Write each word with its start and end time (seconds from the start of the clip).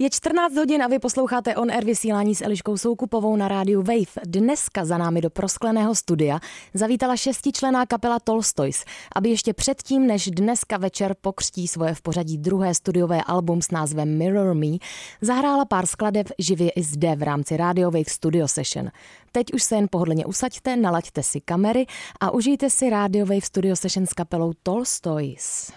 Je 0.00 0.10
14 0.10 0.56
hodin 0.56 0.82
a 0.82 0.86
vy 0.86 0.98
posloucháte 0.98 1.56
On 1.56 1.70
Air 1.70 1.84
vysílání 1.84 2.34
s 2.34 2.42
Eliškou 2.42 2.76
Soukupovou 2.76 3.36
na 3.36 3.48
rádiu 3.48 3.82
Wave. 3.82 4.26
Dneska 4.26 4.84
za 4.84 4.98
námi 4.98 5.20
do 5.20 5.30
proskleného 5.30 5.94
studia 5.94 6.38
zavítala 6.74 7.16
šestičlená 7.16 7.86
kapela 7.86 8.18
Tolstoys, 8.20 8.84
aby 9.16 9.28
ještě 9.28 9.52
předtím, 9.52 10.06
než 10.06 10.30
dneska 10.30 10.76
večer 10.76 11.14
pokřtí 11.20 11.68
svoje 11.68 11.94
v 11.94 12.02
pořadí 12.02 12.38
druhé 12.38 12.74
studiové 12.74 13.22
album 13.26 13.62
s 13.62 13.70
názvem 13.70 14.18
Mirror 14.18 14.54
Me, 14.54 14.78
zahrála 15.20 15.64
pár 15.64 15.86
skladeb 15.86 16.26
živě 16.38 16.70
i 16.70 16.82
zde 16.82 17.16
v 17.16 17.22
rámci 17.22 17.56
Radio 17.56 17.90
Wave 17.90 18.10
Studio 18.10 18.48
Session. 18.48 18.90
Teď 19.32 19.52
už 19.54 19.62
se 19.62 19.74
jen 19.74 19.86
pohodlně 19.90 20.26
usaďte, 20.26 20.76
nalaďte 20.76 21.22
si 21.22 21.40
kamery 21.40 21.86
a 22.20 22.30
užijte 22.30 22.70
si 22.70 22.90
Radio 22.90 23.26
Wave 23.26 23.46
Studio 23.46 23.76
Session 23.76 24.06
s 24.06 24.12
kapelou 24.12 24.52
Tolstoys. 24.62 25.72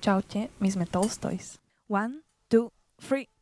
Čaute, 0.00 0.48
my 0.60 0.70
sme 0.70 0.86
Tolstoys. 0.86 1.58
One, 1.88 2.12
two, 2.48 2.68
three. 3.08 3.37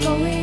going. 0.00 0.41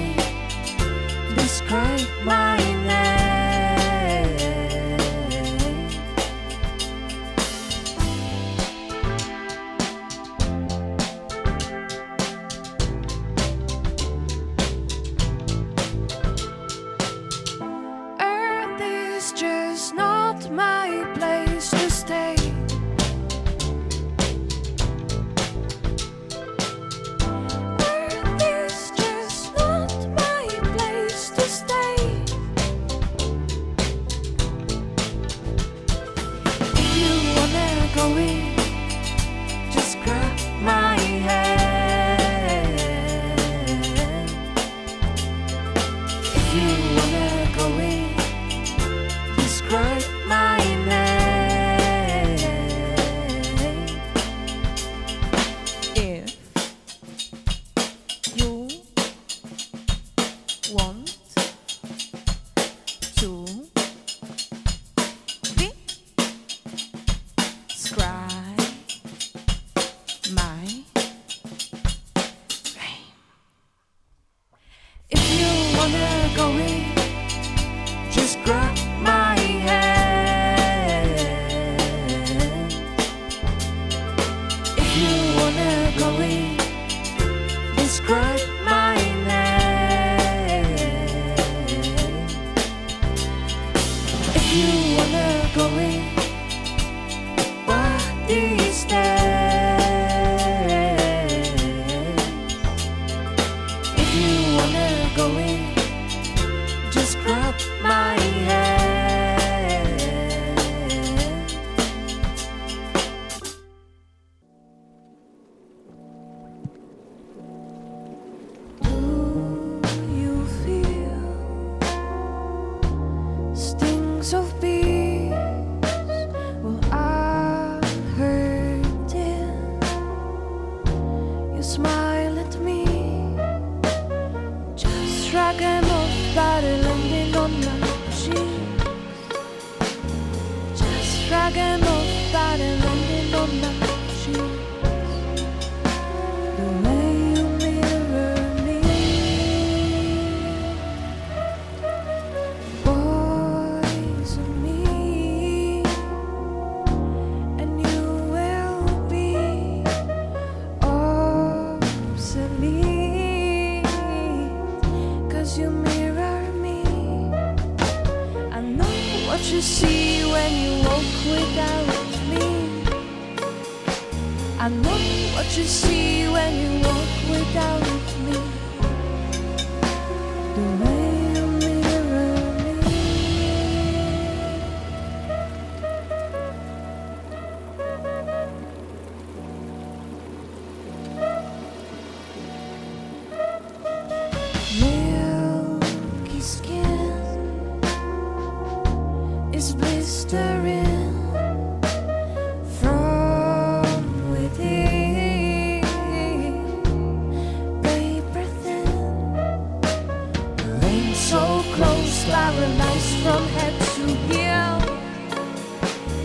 paralyzed 212.49 213.15
from 213.23 213.43
head 213.55 213.75
to 213.95 214.05
heel. 214.27 214.77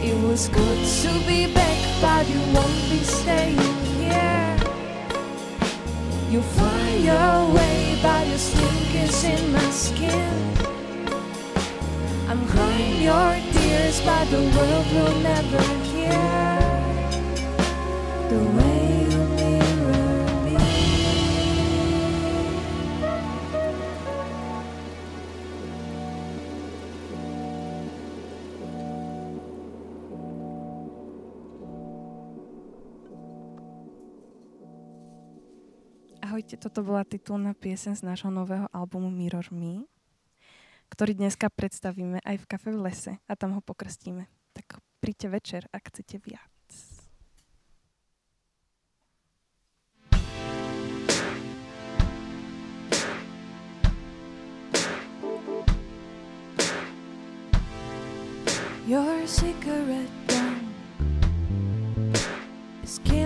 It 0.08 0.16
was 0.26 0.48
good 0.48 0.80
to 1.02 1.10
be 1.28 1.52
back, 1.52 1.78
but 2.00 2.28
you 2.28 2.40
won't 2.54 2.82
be 2.90 3.00
staying 3.18 3.74
here. 3.98 4.56
You 6.30 6.40
fly 6.56 6.92
away, 7.28 7.98
but 8.02 8.26
your 8.26 8.38
stink 8.38 8.94
is 9.04 9.24
in 9.24 9.52
my 9.52 9.70
skin. 9.70 10.34
I'm 12.28 12.42
crying 12.48 13.02
your 13.02 13.32
tears, 13.52 14.00
but 14.00 14.24
the 14.30 14.42
world 14.54 14.86
will 14.94 15.18
never 15.30 15.62
hear 15.90 16.22
the 18.30 18.40
way. 18.56 18.73
Ahojte, 36.54 36.70
toto 36.70 36.86
bola 36.86 37.02
titulná 37.02 37.50
piesen 37.50 37.98
z 37.98 38.06
nášho 38.06 38.30
nového 38.30 38.70
albumu 38.70 39.10
Mirror 39.10 39.50
Me, 39.50 39.90
ktorý 40.86 41.18
dneska 41.18 41.50
predstavíme 41.50 42.22
aj 42.22 42.36
v 42.38 42.46
kafe 42.46 42.70
v 42.70 42.78
lese 42.78 43.12
a 43.26 43.34
tam 43.34 43.58
ho 43.58 43.60
pokrstíme. 43.60 44.30
Tak 44.54 44.78
príďte 45.02 45.34
večer, 45.34 45.62
ak 45.74 45.90
chcete 45.90 46.22
viac. 46.22 46.46
Your 58.86 59.26
cigarette 59.26 60.06
dump 60.30 60.70
is 62.86 63.02
killing 63.02 63.23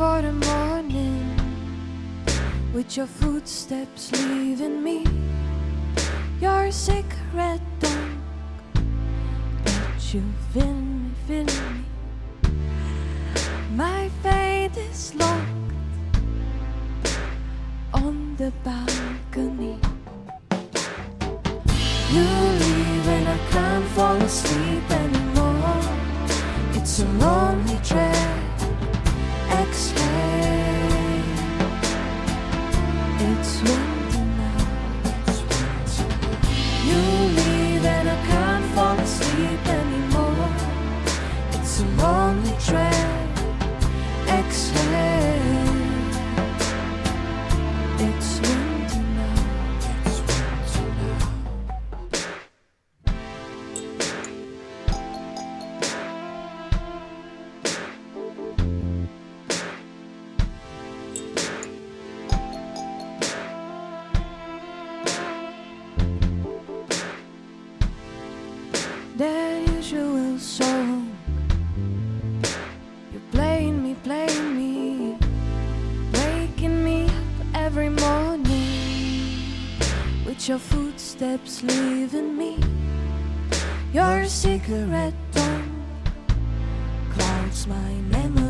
for 0.00 0.22
the 0.22 0.32
morning. 0.32 1.28
With 2.72 2.96
your 2.96 3.06
footsteps 3.06 4.10
leaving 4.12 4.82
me. 4.82 5.04
Your 6.40 6.72
cigarette 6.72 7.60
dump 7.80 8.18
that 9.64 10.14
you 10.14 10.22
filling 10.54 11.02
me, 11.02 11.10
filling 11.26 11.72
me. 11.74 11.84
My 13.76 14.08
fate 14.22 14.74
is 14.88 15.14
locked 15.16 15.68
on 17.92 18.36
the 18.38 18.50
balcony. 18.64 19.76
You 22.14 22.26
leave 22.62 23.06
and 23.16 23.28
I 23.36 23.38
can't 23.52 23.88
fall 23.96 24.16
asleep 24.16 24.90
anymore. 25.04 25.82
It's 26.72 27.00
a 27.00 27.06
lonely 27.20 27.78
track. 27.84 28.39
Podcast. 29.80 30.09
That 69.20 69.68
usual 69.76 70.38
song. 70.38 71.14
You're 73.12 73.28
playing 73.32 73.82
me, 73.82 73.94
playing 74.02 74.56
me. 74.56 75.18
Waking 76.14 76.82
me 76.82 77.04
up 77.04 77.12
every 77.54 77.90
morning 77.90 79.76
With 80.24 80.48
your 80.48 80.58
footsteps 80.58 81.62
leaving 81.62 82.34
me. 82.38 82.60
Your 83.92 84.24
cigarette 84.24 85.12
Clouds 87.10 87.66
my 87.66 87.92
memory 88.08 88.49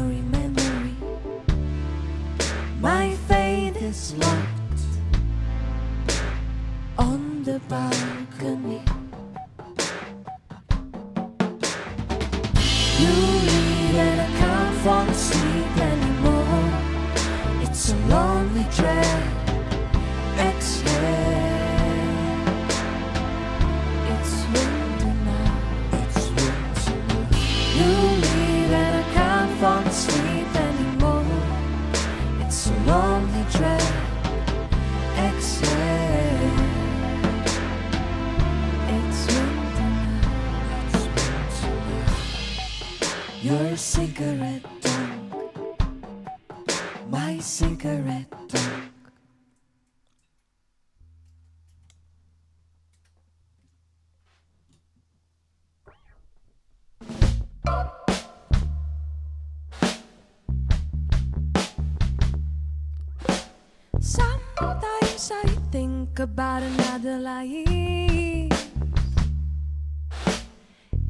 I 65.32 65.46
think 65.70 66.18
about 66.18 66.62
another 66.62 67.18
life. 67.18 67.68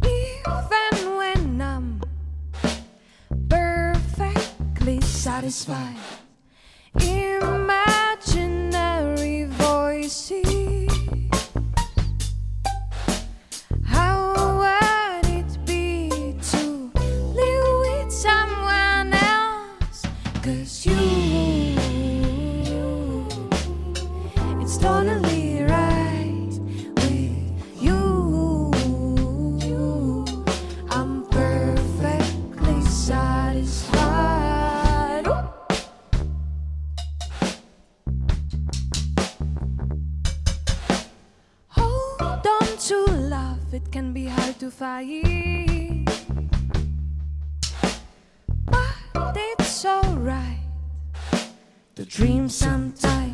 Even 0.04 1.16
when 1.16 1.62
I'm 1.62 2.02
perfectly 3.48 5.00
satisfied. 5.00 6.19
But 48.70 49.36
it's 49.36 49.84
alright. 49.84 50.60
The 51.94 52.04
dream 52.04 52.48
sometimes. 52.48 53.29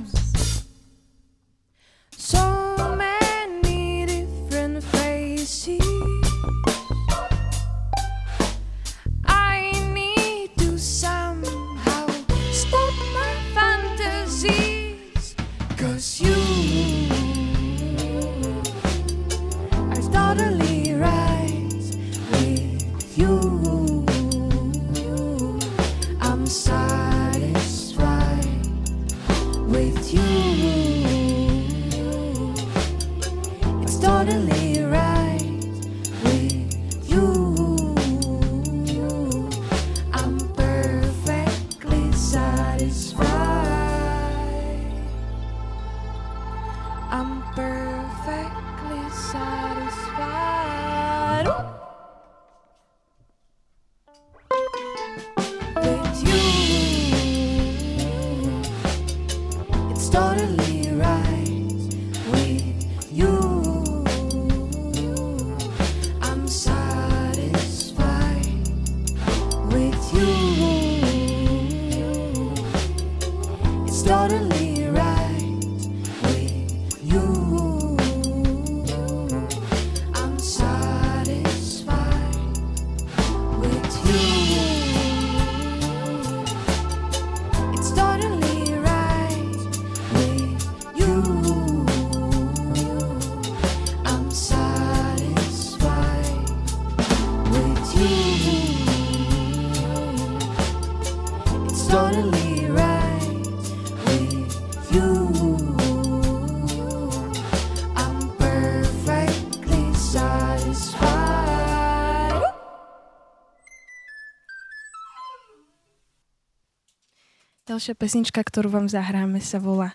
Ďalšia 117.77 117.93
pesnička, 117.93 118.41
ktorú 118.41 118.73
vám 118.73 118.89
zahráme, 118.89 119.37
sa 119.37 119.61
volá 119.61 119.93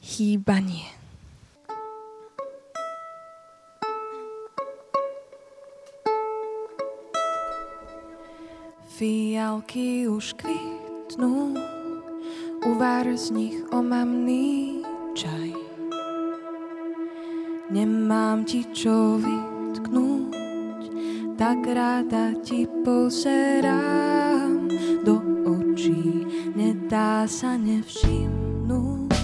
Chýbanie. 0.00 0.88
Fialky 8.96 10.08
už 10.08 10.40
kvitnú, 10.40 11.52
uvár 12.64 13.04
z 13.12 13.28
nich 13.36 13.60
omamný 13.68 14.80
čaj. 15.12 15.52
Nemám 17.68 18.48
ti 18.48 18.64
čo 18.72 19.20
vytknúť, 19.20 20.82
tak 21.36 21.60
ráda 21.68 22.32
ti 22.40 22.64
pozerám 22.80 24.64
do 25.04 25.20
očí 25.44 26.21
nedá 26.92 27.24
sa 27.24 27.56
nevšimnúť. 27.56 29.16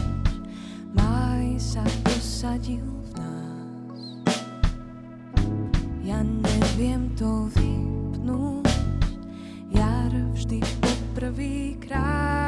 Maj 0.96 1.60
sa 1.60 1.84
posadil 2.00 2.80
v 2.80 3.08
nás. 3.20 4.00
Ja 6.00 6.25
neviem 6.25 7.12
to 7.12 7.52
vypnúť. 7.52 8.72
Jar 9.68 10.16
vždy 10.32 10.64
poprvýkrát 10.80 12.48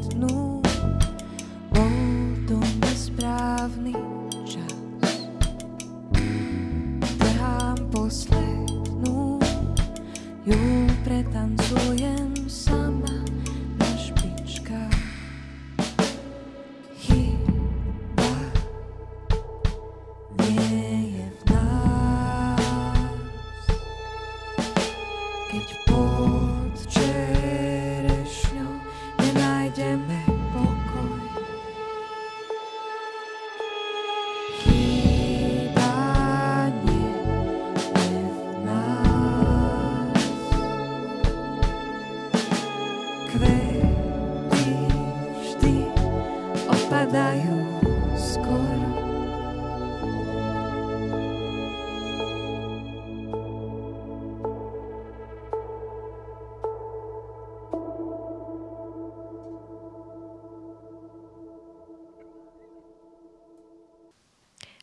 tan 11.41 11.57
solo. 11.57 11.90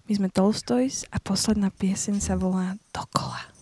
My 0.09 0.17
sme 0.17 0.33
Tolstoys 0.33 1.05
a 1.13 1.21
posledná 1.21 1.69
pieseň 1.69 2.17
sa 2.25 2.33
volá 2.33 2.81
Dokola. 2.97 3.58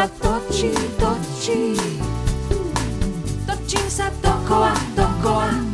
Sa 0.00 0.08
točí, 0.16 0.72
točí. 0.96 1.76
Točím 3.44 3.86
sa 3.92 4.08
dokola, 4.24 4.72
dokola 4.96 5.69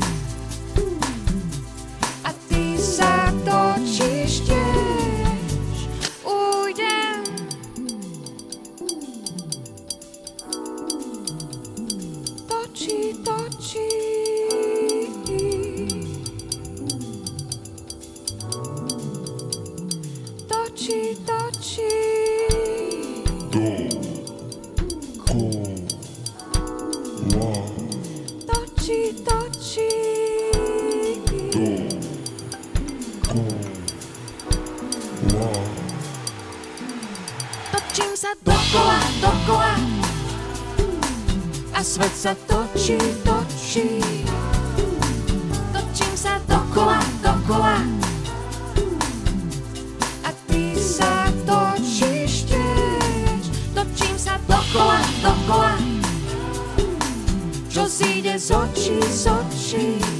zíde 58.86 59.08
z 59.08 59.26
očí, 59.26 60.15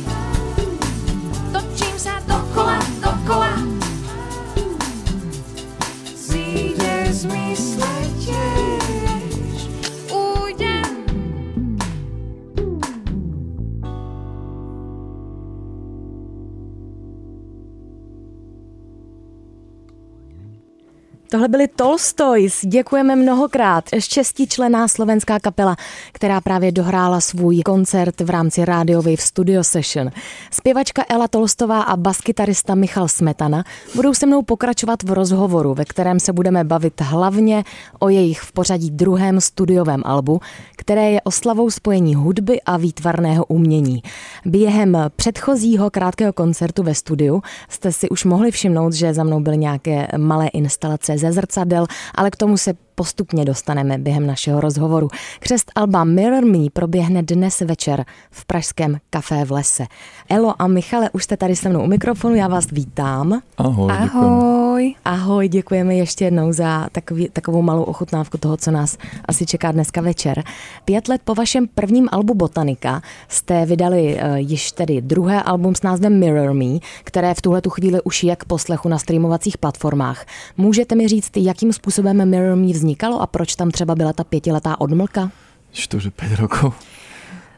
Tohle 21.46 21.58
byli 21.58 21.68
Tolstoys, 21.68 22.60
děkujeme 22.64 23.16
mnohokrát. 23.16 23.84
Šestičlená 23.98 24.88
slovenská 24.88 25.40
kapela, 25.40 25.76
která 26.12 26.40
právě 26.40 26.72
dohrála 26.72 27.20
svůj 27.20 27.62
koncert 27.62 28.20
v 28.20 28.30
rámci 28.30 28.64
Radio 28.64 29.02
Wave 29.02 29.16
Studio 29.16 29.64
Session. 29.64 30.10
Zpěvačka 30.50 31.04
Ela 31.08 31.28
Tolstová 31.28 31.82
a 31.82 31.96
baskytarista 31.96 32.74
Michal 32.74 33.08
Smetana 33.08 33.64
budou 33.94 34.14
se 34.14 34.26
mnou 34.26 34.42
pokračovat 34.42 35.02
v 35.02 35.12
rozhovoru, 35.12 35.74
ve 35.74 35.84
kterém 35.84 36.20
se 36.20 36.32
budeme 36.32 36.64
bavit 36.64 37.00
hlavně 37.00 37.64
o 37.98 38.08
jejich 38.08 38.40
v 38.40 38.52
pořadí 38.52 38.90
druhém 38.90 39.40
studiovém 39.40 40.02
albu, 40.04 40.40
které 40.76 41.10
je 41.10 41.20
oslavou 41.20 41.70
spojení 41.70 42.14
hudby 42.14 42.60
a 42.60 42.76
výtvarného 42.76 43.44
umění. 43.44 44.02
Během 44.44 44.96
předchozího 45.16 45.90
krátkého 45.90 46.32
koncertu 46.32 46.82
ve 46.82 46.94
studiu 46.94 47.42
jste 47.68 47.92
si 47.92 48.08
už 48.08 48.24
mohli 48.24 48.50
všimnout, 48.50 48.92
že 48.92 49.14
za 49.14 49.24
mnou 49.24 49.40
byly 49.40 49.56
nějaké 49.56 50.08
malé 50.16 50.48
instalace 50.48 51.18
ze 51.18 51.35
zrcadel, 51.36 51.86
ale 52.14 52.30
k 52.30 52.36
tomu 52.36 52.56
se 52.56 52.85
postupně 52.96 53.44
dostaneme 53.44 53.98
během 53.98 54.26
našeho 54.26 54.60
rozhovoru. 54.60 55.08
Křest 55.40 55.72
Alba 55.74 56.04
Mirror 56.04 56.44
Me 56.44 56.58
proběhne 56.72 57.22
dnes 57.22 57.60
večer 57.60 58.04
v 58.30 58.44
pražském 58.44 58.98
kafé 59.10 59.44
v 59.44 59.52
lese. 59.52 59.86
Elo 60.28 60.62
a 60.62 60.66
Michale, 60.66 61.10
už 61.12 61.24
jste 61.24 61.36
tady 61.36 61.56
se 61.56 61.68
mnou 61.68 61.82
u 61.82 61.86
mikrofonu, 61.86 62.34
já 62.34 62.48
vás 62.48 62.66
vítám. 62.72 63.40
Ahoj, 63.58 63.92
děkujem. 64.02 64.24
Ahoj. 64.24 64.94
Ahoj, 65.04 65.48
děkujeme 65.48 65.94
ještě 65.94 66.24
jednou 66.24 66.52
za 66.52 66.88
takový, 66.92 67.28
takovou 67.32 67.62
malou 67.62 67.82
ochutnávku 67.82 68.38
toho, 68.38 68.56
co 68.56 68.70
nás 68.70 68.98
asi 69.24 69.46
čeká 69.46 69.72
dneska 69.72 70.00
večer. 70.00 70.42
Pět 70.84 71.08
let 71.08 71.20
po 71.24 71.34
vašem 71.34 71.68
prvním 71.74 72.08
albu 72.12 72.34
Botanika 72.34 73.02
jste 73.28 73.66
vydali 73.66 74.14
uh, 74.14 74.36
již 74.36 74.72
tedy 74.72 75.00
druhé 75.00 75.42
album 75.42 75.74
s 75.74 75.82
názvem 75.82 76.18
Mirror 76.18 76.52
Me, 76.54 76.78
které 77.04 77.34
v 77.34 77.42
tuhle 77.42 77.60
tu 77.60 77.70
chvíli 77.70 78.00
už 78.04 78.24
je 78.24 78.36
k 78.36 78.44
poslechu 78.44 78.88
na 78.88 78.98
streamovacích 78.98 79.58
platformách. 79.58 80.26
Můžete 80.56 80.94
mi 80.94 81.08
říct, 81.08 81.36
jakým 81.36 81.72
způsobem 81.72 82.30
Mirror 82.30 82.56
Me 82.56 82.72
vznikalo 82.86 83.18
a 83.18 83.26
proč 83.26 83.58
tam 83.58 83.70
třeba 83.70 83.94
byla 83.94 84.12
ta 84.12 84.24
pětiletá 84.24 84.80
odmlka? 84.80 85.30
Či 85.72 85.88
to, 85.88 85.98
že 85.98 86.10
5 86.10 86.38
rokov? 86.38 86.74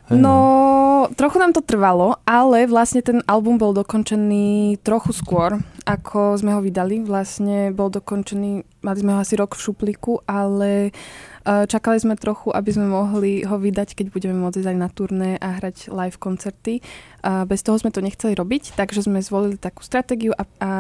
Hej, 0.09 0.19
No, 0.25 1.07
trochu 1.17 1.38
nám 1.38 1.53
to 1.53 1.61
trvalo, 1.61 2.17
ale 2.25 2.64
vlastne 2.64 3.05
ten 3.05 3.21
album 3.29 3.61
bol 3.61 3.77
dokončený 3.77 4.81
trochu 4.81 5.12
skôr, 5.12 5.61
ako 5.85 6.41
sme 6.41 6.57
ho 6.57 6.64
vydali. 6.64 7.05
Vlastne 7.05 7.77
bol 7.77 7.93
dokončený, 7.93 8.64
mali 8.81 8.99
sme 8.99 9.12
ho 9.12 9.21
asi 9.21 9.37
rok 9.37 9.53
v 9.53 9.69
šuplíku, 9.69 10.25
ale 10.25 10.97
čakali 11.44 11.98
sme 12.01 12.14
trochu, 12.18 12.51
aby 12.51 12.70
sme 12.72 12.87
mohli 12.90 13.42
ho 13.44 13.57
vydať, 13.59 13.94
keď 13.94 14.07
budeme 14.11 14.37
môcť 14.38 14.62
ísť 14.62 14.70
aj 14.70 14.79
na 14.79 14.88
turné 14.88 15.31
a 15.38 15.59
hrať 15.59 15.90
live 15.90 16.18
koncerty. 16.18 16.81
A 17.18 17.42
bez 17.42 17.66
toho 17.66 17.74
sme 17.74 17.90
to 17.90 17.98
nechceli 17.98 18.38
robiť, 18.38 18.79
takže 18.79 19.03
sme 19.03 19.18
zvolili 19.18 19.59
takú 19.59 19.83
stratégiu 19.83 20.31
a, 20.38 20.42
a, 20.42 20.46
a 20.62 20.70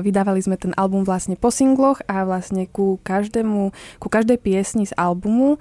vydávali 0.00 0.40
sme 0.40 0.56
ten 0.56 0.72
album 0.80 1.04
vlastne 1.04 1.36
po 1.36 1.52
singloch 1.52 2.00
a 2.08 2.24
vlastne 2.24 2.64
ku 2.64 2.96
každému, 3.04 3.70
ku 4.00 4.08
každej 4.08 4.40
piesni 4.40 4.88
z 4.88 4.96
albumu 4.96 5.60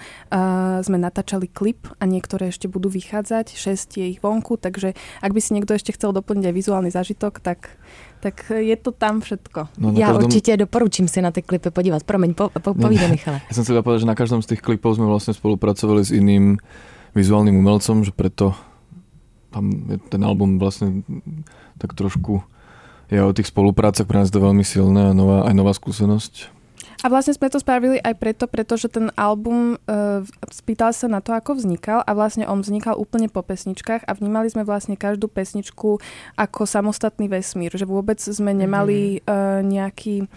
sme 0.81 0.97
natáčali 0.97 1.51
klip 1.51 1.91
a 1.99 2.07
niektoré 2.07 2.49
ešte 2.55 2.71
budú 2.71 2.87
vychádzať, 2.87 3.51
šesť 3.51 3.99
je 3.99 4.05
ich 4.15 4.19
vonku, 4.23 4.55
takže 4.55 4.95
ak 5.19 5.31
by 5.35 5.39
si 5.43 5.53
niekto 5.59 5.75
ešte 5.75 5.91
chcel 5.91 6.15
doplniť 6.15 6.47
aj 6.47 6.55
vizuálny 6.55 6.89
zážitok, 6.89 7.43
tak, 7.43 7.75
tak 8.21 8.53
je 8.53 8.75
to 8.77 8.91
tam 8.91 9.21
všetko. 9.21 9.67
No, 9.77 9.91
Já 9.97 10.07
každom, 10.07 10.25
určitě 10.25 10.57
doporučím 10.57 11.07
si 11.07 11.21
na 11.21 11.31
ty 11.31 11.41
klipy 11.41 11.69
podívat. 11.69 12.03
Promiň, 12.03 12.33
po, 12.33 12.49
po, 12.61 12.73
povídej 12.73 13.09
Michale. 13.09 13.41
Ja 13.49 13.53
som 13.57 13.65
chcel 13.65 13.81
povedať, 13.81 14.05
že 14.05 14.11
na 14.13 14.17
každom 14.17 14.45
z 14.45 14.55
tých 14.55 14.61
klipov 14.61 14.95
sme 14.95 15.09
vlastne 15.09 15.33
spolupracovali 15.33 16.05
s 16.05 16.13
iným 16.13 16.61
vizuálnym 17.17 17.57
umelcom, 17.57 18.05
že 18.05 18.13
preto 18.13 18.53
tam 19.51 19.67
je 19.89 19.97
ten 20.07 20.21
album 20.23 20.61
vlastne 20.61 21.03
tak 21.75 21.97
trošku 21.97 22.45
je 23.11 23.19
o 23.19 23.35
tých 23.35 23.51
spoluprácach 23.51 24.07
pre 24.07 24.23
nás 24.23 24.31
to 24.31 24.39
veľmi 24.39 24.63
silné 24.63 25.11
a 25.11 25.17
nová, 25.17 25.43
aj 25.43 25.51
nová 25.51 25.75
skúsenosť. 25.75 26.60
A 27.01 27.09
vlastne 27.09 27.33
sme 27.33 27.49
to 27.49 27.57
spravili 27.57 27.97
aj 27.97 28.13
preto, 28.21 28.45
pretože 28.45 28.85
ten 28.85 29.09
album 29.17 29.81
uh, 29.89 30.21
spýtal 30.53 30.93
sa 30.93 31.09
na 31.09 31.17
to, 31.17 31.33
ako 31.33 31.57
vznikal 31.57 32.05
a 32.05 32.11
vlastne 32.13 32.45
on 32.45 32.61
vznikal 32.61 32.93
úplne 32.93 33.25
po 33.25 33.41
pesničkách 33.41 34.05
a 34.05 34.11
vnímali 34.13 34.53
sme 34.53 34.61
vlastne 34.61 34.93
každú 34.93 35.25
pesničku 35.25 35.97
ako 36.37 36.61
samostatný 36.69 37.25
vesmír, 37.25 37.73
že 37.73 37.89
vôbec 37.89 38.21
sme 38.21 38.53
nemali 38.53 39.25
uh, 39.25 39.65
nejaký 39.65 40.29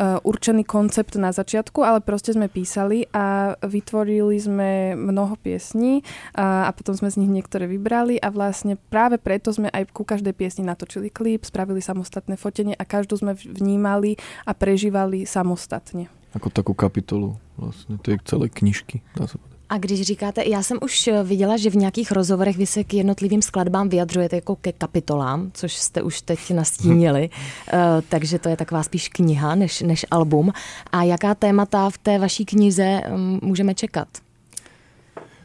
určený 0.00 0.64
koncept 0.64 1.12
na 1.20 1.28
začiatku, 1.28 1.84
ale 1.84 2.00
proste 2.00 2.32
sme 2.32 2.48
písali 2.48 3.04
a 3.12 3.52
vytvorili 3.60 4.36
sme 4.40 4.96
mnoho 4.96 5.36
piesní 5.36 6.00
a, 6.32 6.68
a 6.68 6.70
potom 6.72 6.96
sme 6.96 7.12
z 7.12 7.20
nich 7.20 7.28
niektoré 7.28 7.68
vybrali 7.68 8.16
a 8.16 8.32
vlastne 8.32 8.80
práve 8.88 9.20
preto 9.20 9.52
sme 9.52 9.68
aj 9.68 9.92
ku 9.92 10.08
každej 10.08 10.32
piesni 10.32 10.64
natočili 10.64 11.12
klip, 11.12 11.44
spravili 11.44 11.84
samostatné 11.84 12.40
fotenie 12.40 12.72
a 12.72 12.88
každú 12.88 13.20
sme 13.20 13.36
vnímali 13.36 14.16
a 14.48 14.56
prežívali 14.56 15.28
samostatne. 15.28 16.08
Ako 16.32 16.48
takú 16.48 16.72
kapitolu 16.72 17.36
vlastne 17.58 17.98
tej 18.00 18.22
celej 18.24 18.54
knižky, 18.56 19.02
dá 19.18 19.28
sa. 19.28 19.36
A 19.70 19.78
když 19.78 20.02
říkáte, 20.02 20.42
já 20.46 20.62
jsem 20.62 20.78
už 20.82 21.10
viděla, 21.24 21.56
že 21.56 21.70
v 21.70 21.76
nějakých 21.76 22.12
rozhovorech 22.12 22.56
vy 22.56 22.66
se 22.66 22.84
k 22.84 22.94
jednotlivým 22.94 23.42
skladbám 23.42 23.88
vyjadřujete 23.88 24.36
jako 24.36 24.56
ke 24.56 24.72
kapitolám, 24.72 25.50
což 25.54 25.72
jste 25.72 26.02
už 26.02 26.22
teď 26.22 26.50
nastínili, 26.50 27.30
uh, 27.72 27.78
takže 28.08 28.38
to 28.38 28.48
je 28.48 28.56
taková 28.56 28.82
spíš 28.82 29.08
kniha 29.08 29.54
než, 29.54 29.80
než 29.80 30.06
album. 30.10 30.52
A 30.92 31.02
jaká 31.02 31.34
témata 31.34 31.90
v 31.90 31.98
té 31.98 32.18
vaší 32.18 32.44
knize 32.44 33.00
um, 33.14 33.38
můžeme 33.42 33.74
čekat? 33.74 34.08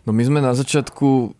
No 0.05 0.13
my 0.13 0.21
sme 0.25 0.37
na 0.41 0.53
začiatku, 0.53 1.33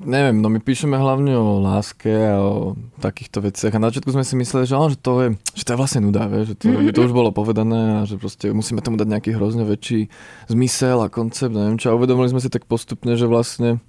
neviem, 0.00 0.40
no 0.40 0.48
my 0.48 0.58
píšeme 0.64 0.96
hlavne 0.96 1.36
o 1.36 1.60
láske 1.60 2.08
a 2.08 2.40
o 2.40 2.74
takýchto 3.04 3.44
veciach 3.44 3.76
a 3.76 3.82
na 3.82 3.92
začiatku 3.92 4.08
sme 4.08 4.24
si 4.24 4.34
mysleli, 4.40 4.64
že, 4.64 4.74
že, 4.74 4.98
to, 4.98 5.12
je, 5.20 5.28
že 5.52 5.64
to 5.68 5.72
je 5.76 5.80
vlastne 5.80 6.00
nuda, 6.08 6.24
vieš, 6.32 6.54
že 6.54 6.56
to, 6.56 6.64
mm-hmm. 6.72 6.96
to 6.96 7.00
už 7.04 7.12
bolo 7.12 7.30
povedané 7.30 8.00
a 8.00 8.08
že 8.08 8.16
proste 8.16 8.48
musíme 8.56 8.80
tomu 8.80 8.96
dať 8.96 9.08
nejaký 9.12 9.30
hrozne 9.36 9.68
väčší 9.68 10.08
zmysel 10.48 11.04
a 11.04 11.12
koncept, 11.12 11.52
neviem 11.52 11.76
čo. 11.76 11.92
A 11.92 11.98
uvedomili 12.00 12.32
sme 12.32 12.40
si 12.40 12.48
tak 12.48 12.64
postupne, 12.64 13.12
že 13.12 13.28
vlastne 13.28 13.84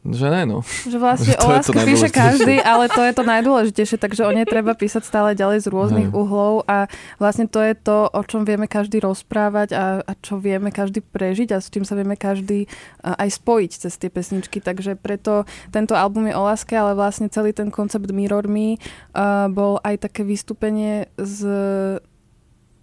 Že 0.00 0.32
ne, 0.32 0.42
no. 0.48 0.58
Že 0.64 0.96
vlastne 0.96 1.34
Že 1.36 1.44
o 1.44 1.46
láske 1.52 1.78
píše 1.84 2.08
každý, 2.08 2.56
ale 2.64 2.88
to 2.88 3.04
je 3.04 3.12
to 3.12 3.20
najdôležitejšie, 3.20 4.00
takže 4.00 4.24
o 4.24 4.32
nej 4.32 4.48
treba 4.48 4.72
písať 4.72 5.04
stále 5.04 5.36
ďalej 5.36 5.64
z 5.64 5.66
rôznych 5.68 6.08
uhlov 6.16 6.64
a 6.64 6.88
vlastne 7.20 7.44
to 7.44 7.60
je 7.60 7.76
to, 7.76 8.08
o 8.08 8.22
čom 8.24 8.48
vieme 8.48 8.64
každý 8.64 9.04
rozprávať 9.04 9.68
a, 9.76 10.00
a 10.00 10.12
čo 10.24 10.40
vieme 10.40 10.72
každý 10.72 11.04
prežiť 11.04 11.52
a 11.52 11.60
s 11.60 11.68
čím 11.68 11.84
sa 11.84 12.00
vieme 12.00 12.16
každý 12.16 12.64
aj 13.04 13.28
spojiť 13.28 13.70
cez 13.76 13.92
tie 14.00 14.08
pesničky, 14.08 14.64
takže 14.64 14.96
preto 14.96 15.44
tento 15.68 15.92
album 15.92 16.32
je 16.32 16.34
o 16.34 16.48
láske, 16.48 16.72
ale 16.72 16.96
vlastne 16.96 17.28
celý 17.28 17.52
ten 17.52 17.68
koncept 17.68 18.08
Mirror 18.08 18.48
Me 18.48 18.80
uh, 18.80 19.52
bol 19.52 19.76
aj 19.84 20.08
také 20.08 20.24
vystúpenie 20.24 21.12
z 21.20 21.44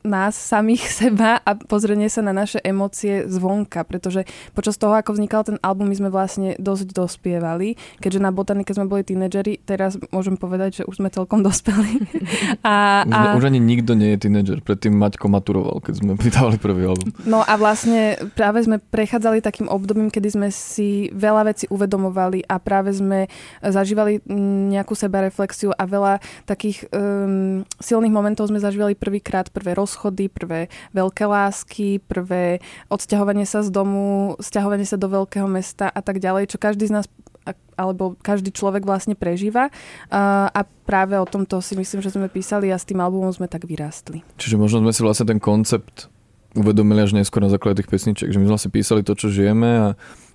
nás 0.08 0.34
samých 0.40 0.84
seba 1.06 1.44
a 1.44 1.52
pozrenie 1.54 2.08
sa 2.08 2.24
na 2.24 2.32
naše 2.32 2.64
emócie 2.64 3.28
zvonka, 3.28 3.84
pretože 3.84 4.24
počas 4.56 4.80
toho, 4.80 4.96
ako 4.96 5.20
vznikal 5.20 5.44
ten 5.44 5.60
album, 5.60 5.92
my 5.92 5.96
sme 6.00 6.10
vlastne 6.10 6.56
dosť 6.58 6.96
dospievali, 6.96 7.76
keďže 8.00 8.24
na 8.24 8.32
botanike 8.32 8.72
sme 8.72 8.88
boli 8.88 9.04
tínedžeri, 9.04 9.60
teraz 9.68 10.00
môžem 10.10 10.40
povedať, 10.40 10.82
že 10.82 10.84
už 10.88 11.04
sme 11.04 11.12
celkom 11.12 11.44
dospeli. 11.48 12.00
A, 12.64 13.04
Už, 13.04 13.14
a, 13.14 13.36
už 13.36 13.46
ani 13.52 13.60
nikto 13.60 13.94
nie 13.94 14.16
je 14.16 14.28
tínedžer. 14.28 14.64
Predtým 14.64 14.96
Maťko 14.96 15.28
maturoval, 15.28 15.84
keď 15.84 15.94
sme 16.00 16.12
vydávali 16.26 16.58
prvý 16.58 16.88
album. 16.88 17.12
No 17.28 17.44
a 17.44 17.54
vlastne 17.60 18.16
práve 18.34 18.64
sme 18.64 18.80
prechádzali 18.80 19.44
takým 19.44 19.68
obdobím, 19.68 20.08
kedy 20.08 20.30
sme 20.32 20.48
si 20.50 21.12
veľa 21.12 21.52
vecí 21.52 21.68
uvedomovali 21.68 22.48
a 22.48 22.58
práve 22.62 22.96
sme 22.96 23.28
zažívali 23.60 24.24
mm, 24.24 24.78
nejakú 24.78 24.94
sebareflexiu 24.96 25.76
a 25.76 25.84
veľa 25.84 26.24
takých 26.46 26.88
um, 26.94 27.66
silných 27.82 28.14
momentov 28.14 28.48
sme 28.48 28.62
zažívali 28.62 28.94
prvýkrát, 28.96 29.50
prvé 29.52 29.74
rozchody, 29.98 30.30
prvé 30.30 30.70
veľké 30.94 31.26
lásky, 31.26 31.98
prvé 32.06 32.62
odsťahovanie 32.94 33.50
sa 33.50 33.66
z 33.66 33.74
domu, 33.74 34.38
sťahovanie 34.38 34.86
sa 34.86 35.02
do 35.02 35.10
veľkého 35.10 35.50
mesta 35.50 35.90
a 35.90 36.06
tak 36.06 36.22
ďalej, 36.22 36.54
čo 36.54 36.62
každý 36.62 36.86
z 36.86 37.02
nás 37.02 37.06
alebo 37.80 38.20
každý 38.20 38.52
človek 38.52 38.84
vlastne 38.84 39.16
prežíva. 39.16 39.72
A, 40.12 40.62
práve 40.84 41.16
o 41.16 41.24
tomto 41.24 41.64
si 41.64 41.80
myslím, 41.80 42.04
že 42.04 42.12
sme 42.12 42.28
písali 42.28 42.68
a 42.72 42.78
s 42.78 42.84
tým 42.84 43.00
albumom 43.00 43.32
sme 43.32 43.48
tak 43.48 43.64
vyrástli. 43.64 44.24
Čiže 44.36 44.60
možno 44.60 44.84
sme 44.84 44.92
si 44.92 45.02
vlastne 45.04 45.32
ten 45.32 45.40
koncept 45.40 46.12
uvedomili 46.56 47.04
až 47.04 47.16
neskôr 47.16 47.40
na 47.40 47.52
základe 47.52 47.80
tých 47.84 47.92
pesničiek, 47.92 48.32
že 48.32 48.40
my 48.40 48.48
sme 48.48 48.54
vlastne 48.56 48.74
písali 48.74 49.02
to, 49.04 49.16
čo 49.16 49.32
žijeme 49.32 49.68
a, 49.68 49.88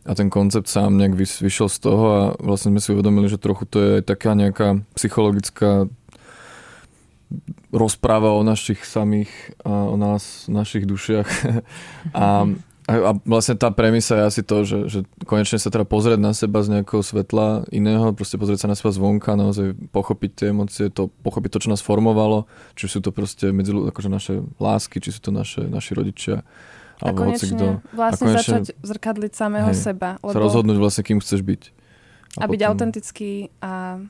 a 0.08 0.12
ten 0.12 0.32
koncept 0.32 0.72
sám 0.72 0.96
nejak 0.96 1.16
vyšiel 1.18 1.68
z 1.68 1.78
toho 1.82 2.04
a 2.08 2.20
vlastne 2.40 2.72
sme 2.72 2.80
si 2.80 2.92
uvedomili, 2.96 3.28
že 3.28 3.42
trochu 3.42 3.68
to 3.68 3.76
je 3.80 3.90
aj 4.00 4.04
taká 4.08 4.32
nejaká 4.32 4.80
psychologická 4.96 5.90
rozpráva 7.72 8.36
o 8.36 8.42
našich 8.44 8.84
samých 8.84 9.30
a 9.64 9.88
o 9.88 9.96
nás, 9.96 10.46
našich 10.46 10.84
dušiach. 10.84 11.28
a, 12.12 12.46
a, 12.82 12.92
a 12.92 13.10
vlastne 13.24 13.54
tá 13.54 13.70
premisa 13.70 14.18
je 14.18 14.24
asi 14.28 14.42
to, 14.42 14.66
že, 14.66 14.78
že 14.90 14.98
konečne 15.24 15.56
sa 15.56 15.70
teda 15.70 15.86
pozrieť 15.86 16.20
na 16.20 16.34
seba 16.34 16.60
z 16.60 16.78
nejakého 16.78 17.00
svetla 17.00 17.70
iného, 17.72 18.12
proste 18.12 18.36
pozrieť 18.36 18.66
sa 18.66 18.68
na 18.68 18.76
seba 18.76 18.90
zvonka, 18.90 19.38
naozaj 19.38 19.72
pochopiť 19.94 20.30
tie 20.34 20.46
emócie, 20.50 20.90
to, 20.90 21.08
pochopiť 21.22 21.50
to, 21.54 21.58
čo 21.64 21.72
nás 21.72 21.80
formovalo, 21.80 22.50
či 22.74 22.90
sú 22.90 22.98
to 22.98 23.14
proste 23.14 23.54
medzi, 23.54 23.72
akože 23.72 24.10
naše 24.10 24.34
lásky, 24.58 24.98
či 24.98 25.14
sú 25.14 25.20
to 25.24 25.30
naše, 25.30 25.62
naši 25.64 25.94
rodičia, 25.94 26.42
A 27.00 27.08
alebo 27.08 27.30
hoci 27.30 27.54
kto. 27.54 27.54
konečne 27.54 27.96
vlastne 27.96 28.24
A 28.24 28.28
konečne 28.28 28.40
začať 28.42 28.64
zrkadliť 28.82 29.32
samého 29.32 29.70
hej, 29.70 29.78
seba. 29.78 30.20
Sa 30.20 30.40
rozhodnúť 30.42 30.76
vlastne, 30.76 31.02
kým 31.06 31.22
chceš 31.22 31.40
byť. 31.40 31.62
a 32.40 32.44
byť 32.44 32.60
autentický 32.66 33.52
a 33.62 34.02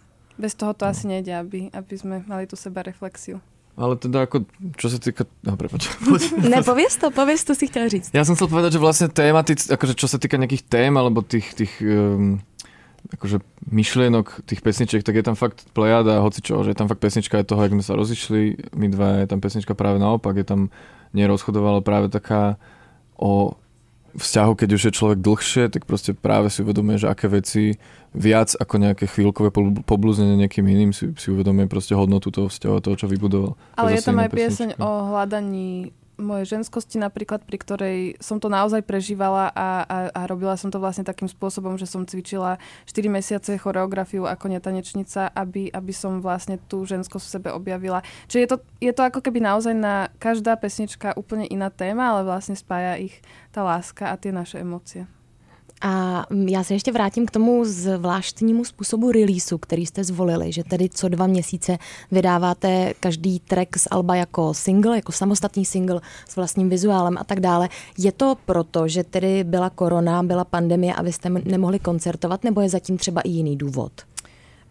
bez 0.42 0.58
toho 0.58 0.74
to 0.74 0.82
asi 0.82 1.06
nejde, 1.06 1.30
aby, 1.30 1.70
aby 1.70 1.94
sme 1.94 2.26
mali 2.26 2.50
tú 2.50 2.58
seba 2.58 2.82
reflexiu. 2.82 3.38
Ale 3.72 3.96
teda 3.96 4.28
ako, 4.28 4.44
čo 4.76 4.92
sa 4.92 4.98
týka... 5.00 5.24
No, 5.46 5.56
prepač. 5.56 5.88
Ne, 6.52 6.60
pověz 6.60 6.98
to, 6.98 7.10
pověz 7.10 7.44
to 7.44 7.54
si 7.54 7.66
chtěl 7.66 7.88
říct. 7.88 8.10
Ja 8.12 8.26
som 8.26 8.34
chcel 8.36 8.52
povedať, 8.52 8.76
že 8.76 8.84
vlastne 8.84 9.08
tématic, 9.08 9.64
akože 9.64 9.94
čo 9.96 10.10
sa 10.10 10.20
týka 10.20 10.36
nejakých 10.36 10.68
tém 10.68 10.92
alebo 10.92 11.24
tých, 11.24 11.56
tých 11.56 11.72
um, 11.80 12.36
akože 13.16 13.40
myšlienok 13.72 14.44
tých 14.44 14.60
pesničiek, 14.60 15.00
tak 15.00 15.16
je 15.16 15.24
tam 15.24 15.34
fakt 15.34 15.64
plejada 15.72 16.20
hoci 16.20 16.44
čo, 16.44 16.60
že 16.62 16.76
je 16.76 16.78
tam 16.78 16.86
fakt 16.86 17.00
pesnička 17.00 17.40
aj 17.40 17.48
toho, 17.48 17.60
jak 17.64 17.72
sme 17.72 17.84
sa 17.84 17.96
rozišli, 17.96 18.42
my 18.76 18.86
dva, 18.92 19.08
je 19.24 19.28
tam 19.32 19.40
pesnička 19.40 19.72
práve 19.72 19.96
naopak, 19.98 20.36
je 20.36 20.46
tam 20.46 20.60
nerozchodovalo 21.16 21.80
práve 21.80 22.12
taká 22.12 22.60
o 23.16 23.56
vzťahu, 24.16 24.52
keď 24.54 24.68
už 24.76 24.82
je 24.88 24.92
človek 24.92 25.18
dlhšie, 25.24 25.72
tak 25.72 25.88
proste 25.88 26.12
práve 26.12 26.52
si 26.52 26.60
uvedomuje, 26.60 27.00
že 27.00 27.08
aké 27.08 27.32
veci 27.32 27.80
viac 28.12 28.52
ako 28.56 28.74
nejaké 28.76 29.04
chvíľkové 29.08 29.48
pobl- 29.48 29.80
poblúznenie 29.84 30.36
niekým 30.36 30.68
iným 30.68 30.92
si, 30.92 31.12
si 31.16 31.28
uvedomuje 31.32 31.68
proste 31.68 31.96
hodnotu 31.96 32.28
toho 32.28 32.52
vzťahu 32.52 32.74
a 32.76 32.84
toho, 32.84 32.96
čo 32.96 33.06
vybudoval. 33.08 33.56
Ale 33.76 33.96
je 33.96 34.04
tam 34.04 34.20
aj 34.20 34.30
pieseň 34.30 34.68
o 34.78 34.90
hľadaní 35.12 35.92
mojej 36.20 36.56
ženskosti 36.56 37.00
napríklad, 37.00 37.42
pri 37.42 37.58
ktorej 37.58 37.98
som 38.22 38.38
to 38.38 38.52
naozaj 38.52 38.84
prežívala 38.84 39.50
a, 39.50 39.84
a, 39.84 39.96
a 40.12 40.20
robila 40.28 40.54
som 40.54 40.68
to 40.70 40.78
vlastne 40.78 41.02
takým 41.02 41.26
spôsobom, 41.26 41.80
že 41.80 41.90
som 41.90 42.06
cvičila 42.06 42.60
4 42.86 43.08
mesiace 43.10 43.58
choreografiu 43.58 44.28
ako 44.28 44.52
netanečnica, 44.52 45.32
aby, 45.34 45.68
aby 45.72 45.92
som 45.92 46.20
vlastne 46.20 46.60
tú 46.70 46.86
ženskosť 46.86 47.24
v 47.26 47.34
sebe 47.34 47.48
objavila. 47.50 48.04
Čiže 48.30 48.40
je 48.40 48.48
to, 48.48 48.56
je 48.78 48.92
to 48.94 49.02
ako 49.02 49.20
keby 49.20 49.42
naozaj 49.42 49.74
na 49.74 50.08
každá 50.22 50.54
pesnička 50.54 51.16
úplne 51.18 51.48
iná 51.50 51.68
téma, 51.68 52.14
ale 52.14 52.28
vlastne 52.28 52.54
spája 52.54 53.00
ich 53.00 53.18
tá 53.50 53.66
láska 53.66 54.12
a 54.12 54.14
tie 54.16 54.30
naše 54.30 54.62
emócie. 54.62 55.10
A 55.82 56.26
já 56.46 56.64
se 56.64 56.74
ještě 56.74 56.92
vrátím 56.92 57.26
k 57.26 57.30
tomu 57.30 57.64
zvláštnímu 57.64 58.64
způsobu 58.64 59.12
releaseu, 59.12 59.58
který 59.58 59.86
jste 59.86 60.04
zvolili, 60.04 60.52
že 60.52 60.64
tedy 60.64 60.88
co 60.88 61.08
dva 61.08 61.26
měsíce 61.26 61.78
vydáváte 62.10 62.94
každý 63.00 63.40
track 63.40 63.76
z 63.76 63.88
Alba 63.90 64.14
jako 64.14 64.54
single, 64.54 64.96
jako 64.96 65.12
samostatný 65.12 65.64
single 65.64 66.00
s 66.28 66.36
vlastním 66.36 66.68
vizuálem 66.68 67.18
a 67.18 67.24
tak 67.24 67.40
dále. 67.40 67.68
Je 67.98 68.12
to 68.12 68.36
proto, 68.46 68.88
že 68.88 69.04
tedy 69.04 69.44
byla 69.44 69.70
korona, 69.70 70.22
byla 70.22 70.44
pandemie 70.44 70.94
a 70.94 71.02
vy 71.02 71.12
jste 71.12 71.30
nemohli 71.30 71.78
koncertovat, 71.78 72.44
nebo 72.44 72.60
je 72.60 72.68
zatím 72.68 72.98
třeba 72.98 73.20
i 73.20 73.28
jiný 73.28 73.56
důvod? 73.56 73.92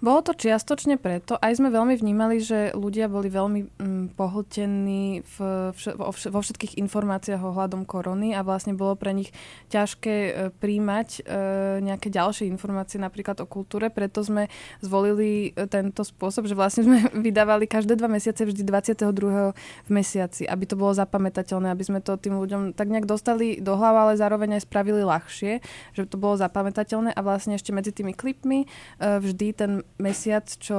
Bolo 0.02 0.26
to 0.26 0.34
čiastočne 0.34 0.98
preto, 0.98 1.38
aj 1.38 1.62
sme 1.62 1.70
veľmi 1.70 1.94
vnímali, 1.94 2.42
že 2.42 2.74
ľudia 2.74 3.06
boli 3.06 3.30
veľmi 3.30 3.62
mm, 3.78 4.06
pohltení 4.18 5.22
v, 5.22 5.36
vš- 5.78 5.94
vo, 5.94 6.10
vš- 6.10 6.34
vo 6.34 6.42
všetkých 6.42 6.82
informáciách 6.82 7.38
ohľadom 7.38 7.86
korony 7.86 8.34
a 8.34 8.42
vlastne 8.42 8.74
bolo 8.74 8.98
pre 8.98 9.14
nich 9.14 9.30
ťažké 9.70 10.16
e, 10.18 10.32
príjmať 10.58 11.22
e, 11.22 11.86
nejaké 11.86 12.10
ďalšie 12.10 12.50
informácie 12.50 12.98
napríklad 12.98 13.46
o 13.46 13.46
kultúre, 13.46 13.94
preto 13.94 14.26
sme 14.26 14.50
zvolili 14.82 15.54
e, 15.54 15.70
tento 15.70 16.02
spôsob, 16.02 16.50
že 16.50 16.58
vlastne 16.58 16.82
sme 16.90 16.98
vydávali 17.30 17.70
každé 17.70 17.94
dva 17.94 18.10
mesiace 18.10 18.42
vždy 18.42 18.66
22. 18.66 19.06
v 19.54 19.90
mesiaci, 19.94 20.50
aby 20.50 20.66
to 20.66 20.82
bolo 20.82 20.98
zapamätateľné, 20.98 21.70
aby 21.70 21.84
sme 21.86 22.02
to 22.02 22.18
tým 22.18 22.42
ľuďom 22.42 22.74
tak 22.74 22.90
nejak 22.90 23.06
dostali 23.06 23.62
do 23.62 23.78
hlavy, 23.78 23.98
ale 24.02 24.14
zároveň 24.18 24.58
aj 24.58 24.66
spravili 24.66 25.06
ľahšie, 25.06 25.62
že 25.94 26.10
to 26.10 26.18
bolo 26.18 26.42
zapamätateľné 26.42 27.14
a 27.14 27.22
vlastne 27.22 27.54
ešte 27.54 27.70
medzi 27.70 27.94
tými 27.94 28.18
klipmi 28.18 28.66
e, 28.66 29.22
vždy 29.22 29.48
ten 29.54 29.86
mesiac, 30.00 30.46
čo 30.48 30.78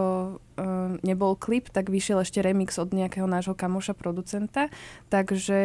e, 0.56 0.64
nebol 1.02 1.36
klip, 1.36 1.68
tak 1.68 1.92
vyšiel 1.92 2.22
ešte 2.24 2.40
remix 2.40 2.78
od 2.78 2.94
nejakého 2.94 3.28
nášho 3.28 3.52
kamoša, 3.52 3.92
producenta. 3.98 4.72
Takže, 5.12 5.62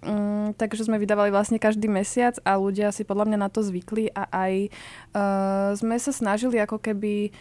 mm, 0.00 0.56
takže 0.56 0.86
sme 0.86 1.00
vydávali 1.02 1.28
vlastne 1.28 1.60
každý 1.60 1.90
mesiac 1.90 2.40
a 2.46 2.56
ľudia 2.56 2.94
si 2.94 3.04
podľa 3.04 3.34
mňa 3.34 3.38
na 3.38 3.48
to 3.50 3.60
zvykli 3.60 4.08
a 4.14 4.24
aj 4.28 4.52
e, 4.66 4.68
sme 5.76 5.96
sa 6.00 6.12
snažili 6.14 6.56
ako 6.62 6.78
keby 6.78 7.34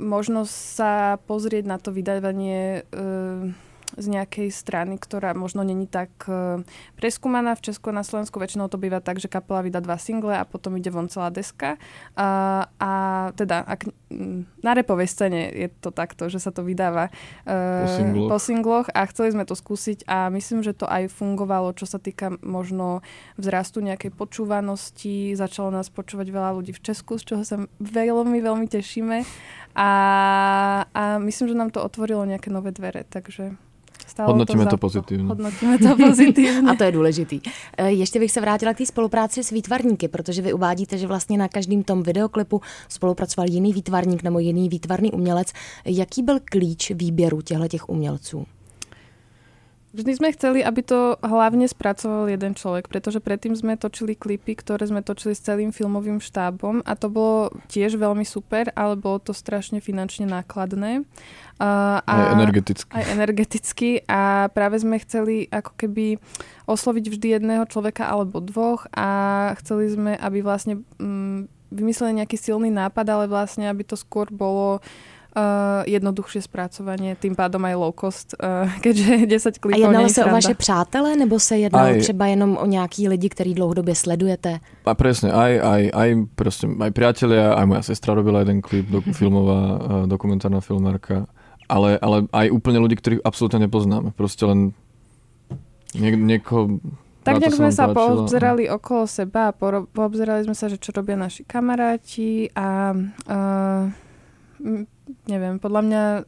možno 0.00 0.48
sa 0.48 1.20
pozrieť 1.28 1.64
na 1.68 1.76
to 1.76 1.92
vydávanie 1.92 2.82
e, 2.88 3.62
z 3.96 4.06
nejakej 4.08 4.48
strany, 4.48 4.96
ktorá 4.96 5.36
možno 5.36 5.62
není 5.62 5.84
tak 5.84 6.10
e, 6.24 6.64
preskúmaná. 6.96 7.56
V 7.58 7.72
Česku 7.72 7.92
a 7.92 7.98
na 8.00 8.06
Slovensku 8.06 8.40
väčšinou 8.40 8.68
to 8.72 8.80
býva 8.80 9.04
tak, 9.04 9.20
že 9.20 9.28
kapela 9.28 9.60
vydá 9.60 9.84
dva 9.84 10.00
single 10.00 10.32
a 10.32 10.48
potom 10.48 10.76
ide 10.80 10.88
von 10.88 11.12
celá 11.12 11.28
deska. 11.28 11.76
A, 12.16 12.28
a 12.80 12.90
teda, 13.36 13.64
ak, 13.64 13.88
na 14.62 14.72
repovej 14.72 15.08
scéne 15.08 15.48
je 15.52 15.68
to 15.68 15.92
takto, 15.92 16.28
že 16.32 16.40
sa 16.40 16.50
to 16.54 16.64
vydáva 16.64 17.12
e, 17.44 17.84
Po 17.84 17.88
singloch. 17.88 18.28
po 18.28 18.38
singloch 18.38 18.86
a 18.92 19.00
chceli 19.08 19.28
sme 19.32 19.44
to 19.44 19.54
skúsiť 19.56 20.08
a 20.08 20.32
myslím, 20.32 20.64
že 20.64 20.76
to 20.76 20.88
aj 20.88 21.12
fungovalo, 21.12 21.76
čo 21.76 21.84
sa 21.84 22.00
týka 22.00 22.36
možno 22.40 23.04
vzrastu 23.36 23.84
nejakej 23.84 24.12
počúvanosti. 24.14 25.36
Začalo 25.36 25.72
nás 25.72 25.92
počúvať 25.92 26.28
veľa 26.32 26.56
ľudí 26.56 26.72
v 26.72 26.80
Česku, 26.80 27.20
z 27.20 27.34
čoho 27.34 27.42
sa 27.44 27.60
veľmi, 27.80 28.38
veľmi 28.40 28.66
tešíme. 28.68 29.24
A, 29.72 29.90
a 30.92 31.02
myslím, 31.24 31.48
že 31.48 31.56
nám 31.56 31.72
to 31.72 31.80
otvorilo 31.80 32.28
nejaké 32.28 32.52
nové 32.52 32.76
dvere, 32.76 33.08
takže 33.08 33.56
stálo 34.12 34.28
Hodnotíme 34.28 34.64
to, 34.64 34.70
to 34.70 34.74
za 34.74 34.76
pozitívne. 34.76 35.28
Hodnotíme 35.28 35.78
to 35.78 35.96
pozitívne. 35.96 36.70
A 36.72 36.74
to 36.74 36.84
je 36.84 36.92
důležitý. 36.92 37.40
E, 37.76 37.90
Ještě 37.90 38.18
bych 38.20 38.30
se 38.30 38.40
vrátila 38.40 38.74
k 38.74 38.78
té 38.78 38.86
spolupráci 38.86 39.44
s 39.44 39.50
výtvarníky, 39.50 40.08
protože 40.08 40.42
vy 40.42 40.52
uvádíte, 40.52 40.98
že 40.98 41.06
vlastně 41.06 41.38
na 41.38 41.48
každém 41.48 41.82
tom 41.82 42.02
videoklipu 42.02 42.60
spolupracoval 42.88 43.48
jiný 43.48 43.72
výtvarník 43.72 44.22
nebo 44.22 44.38
jiný 44.38 44.68
výtvarný 44.68 45.12
umělec. 45.12 45.52
Jaký 45.84 46.22
byl 46.22 46.38
klíč 46.44 46.90
výběru 46.90 47.40
těchto 47.42 47.68
těch 47.68 47.88
umělců? 47.88 48.46
Vždy 49.92 50.12
sme 50.16 50.32
chceli, 50.32 50.64
aby 50.64 50.80
to 50.80 51.20
hlavne 51.20 51.68
spracoval 51.68 52.24
jeden 52.24 52.56
človek, 52.56 52.88
pretože 52.88 53.20
predtým 53.20 53.52
sme 53.52 53.76
točili 53.76 54.16
klipy, 54.16 54.56
ktoré 54.56 54.88
sme 54.88 55.04
točili 55.04 55.36
s 55.36 55.44
celým 55.44 55.68
filmovým 55.68 56.16
štábom 56.16 56.80
a 56.80 56.96
to 56.96 57.12
bolo 57.12 57.52
tiež 57.68 58.00
veľmi 58.00 58.24
super, 58.24 58.72
ale 58.72 58.96
bolo 58.96 59.20
to 59.20 59.36
strašne 59.36 59.84
finančne 59.84 60.24
nákladné. 60.24 61.04
Uh, 61.60 62.00
Aj 62.08 62.32
energeticky. 62.32 62.88
Aj 62.88 63.04
energeticky 63.12 63.90
a 64.08 64.48
práve 64.48 64.80
sme 64.80 64.96
chceli 65.04 65.44
ako 65.52 65.76
keby 65.76 66.16
osloviť 66.64 67.04
vždy 67.12 67.26
jedného 67.36 67.68
človeka 67.68 68.08
alebo 68.08 68.40
dvoch 68.40 68.88
a 68.96 69.52
chceli 69.60 69.92
sme, 69.92 70.16
aby 70.16 70.40
vlastne 70.40 70.88
mm, 70.96 71.68
vymysleli 71.68 72.24
nejaký 72.24 72.40
silný 72.40 72.72
nápad, 72.72 73.06
ale 73.12 73.24
vlastne, 73.28 73.68
aby 73.68 73.84
to 73.84 74.00
skôr 74.00 74.24
bolo 74.32 74.80
Uh, 74.80 75.12
jednoduchšie 75.88 76.44
spracovanie, 76.44 77.16
tým 77.16 77.32
pádom 77.32 77.64
aj 77.64 77.74
low 77.74 77.92
cost, 77.92 78.36
uh, 78.36 78.68
keďže 78.84 79.26
10 79.26 79.58
klipov 79.58 79.80
A 79.80 79.86
jednalo 79.88 80.08
se 80.08 80.24
o 80.24 80.30
vaše 80.30 80.54
přátele, 80.54 81.16
nebo 81.16 81.38
se 81.38 81.58
jednalo 81.58 81.86
aj, 81.86 82.00
třeba 82.00 82.26
jenom 82.26 82.56
o 82.56 82.66
nějaký 82.66 83.08
lidi, 83.08 83.28
který 83.28 83.54
dlouhodobě 83.54 83.94
sledujete? 83.94 84.60
A 84.84 84.94
presne, 84.94 85.32
aj, 85.32 85.52
aj, 85.60 85.82
aj, 85.94 86.08
proste, 86.34 86.66
aj 86.68 86.90
priatelia, 86.90 87.54
aj 87.54 87.66
moja 87.66 87.82
sestra 87.82 88.14
robila 88.14 88.42
jeden 88.42 88.60
klip, 88.60 88.90
doku, 88.90 89.12
filmová, 89.12 89.78
uh, 89.78 90.06
dokumentárna 90.06 90.60
filmárka, 90.60 91.26
ale, 91.68 91.98
ale 92.02 92.28
aj 92.32 92.50
úplne 92.50 92.82
ľudí, 92.82 92.98
ktorých 93.00 93.24
absolútne 93.24 93.64
nepoznáme. 93.64 94.12
Proste 94.12 94.44
len 94.44 94.76
niek- 95.96 96.20
niekoho 96.20 96.82
tak 97.22 97.38
nejak 97.38 97.54
sme 97.54 97.70
sa 97.70 97.86
páčilo. 97.86 98.26
poobzerali 98.26 98.64
okolo 98.66 99.06
seba 99.06 99.40
a 99.48 99.54
poobzerali 99.86 100.42
sme 100.42 100.58
sa, 100.58 100.66
že 100.66 100.82
čo 100.82 100.90
robia 100.90 101.14
naši 101.14 101.46
kamaráti 101.46 102.50
a 102.50 102.98
uh, 102.98 103.86
neviem, 105.26 105.58
podľa 105.58 105.82
mňa 105.82 106.02
e, 106.04 106.20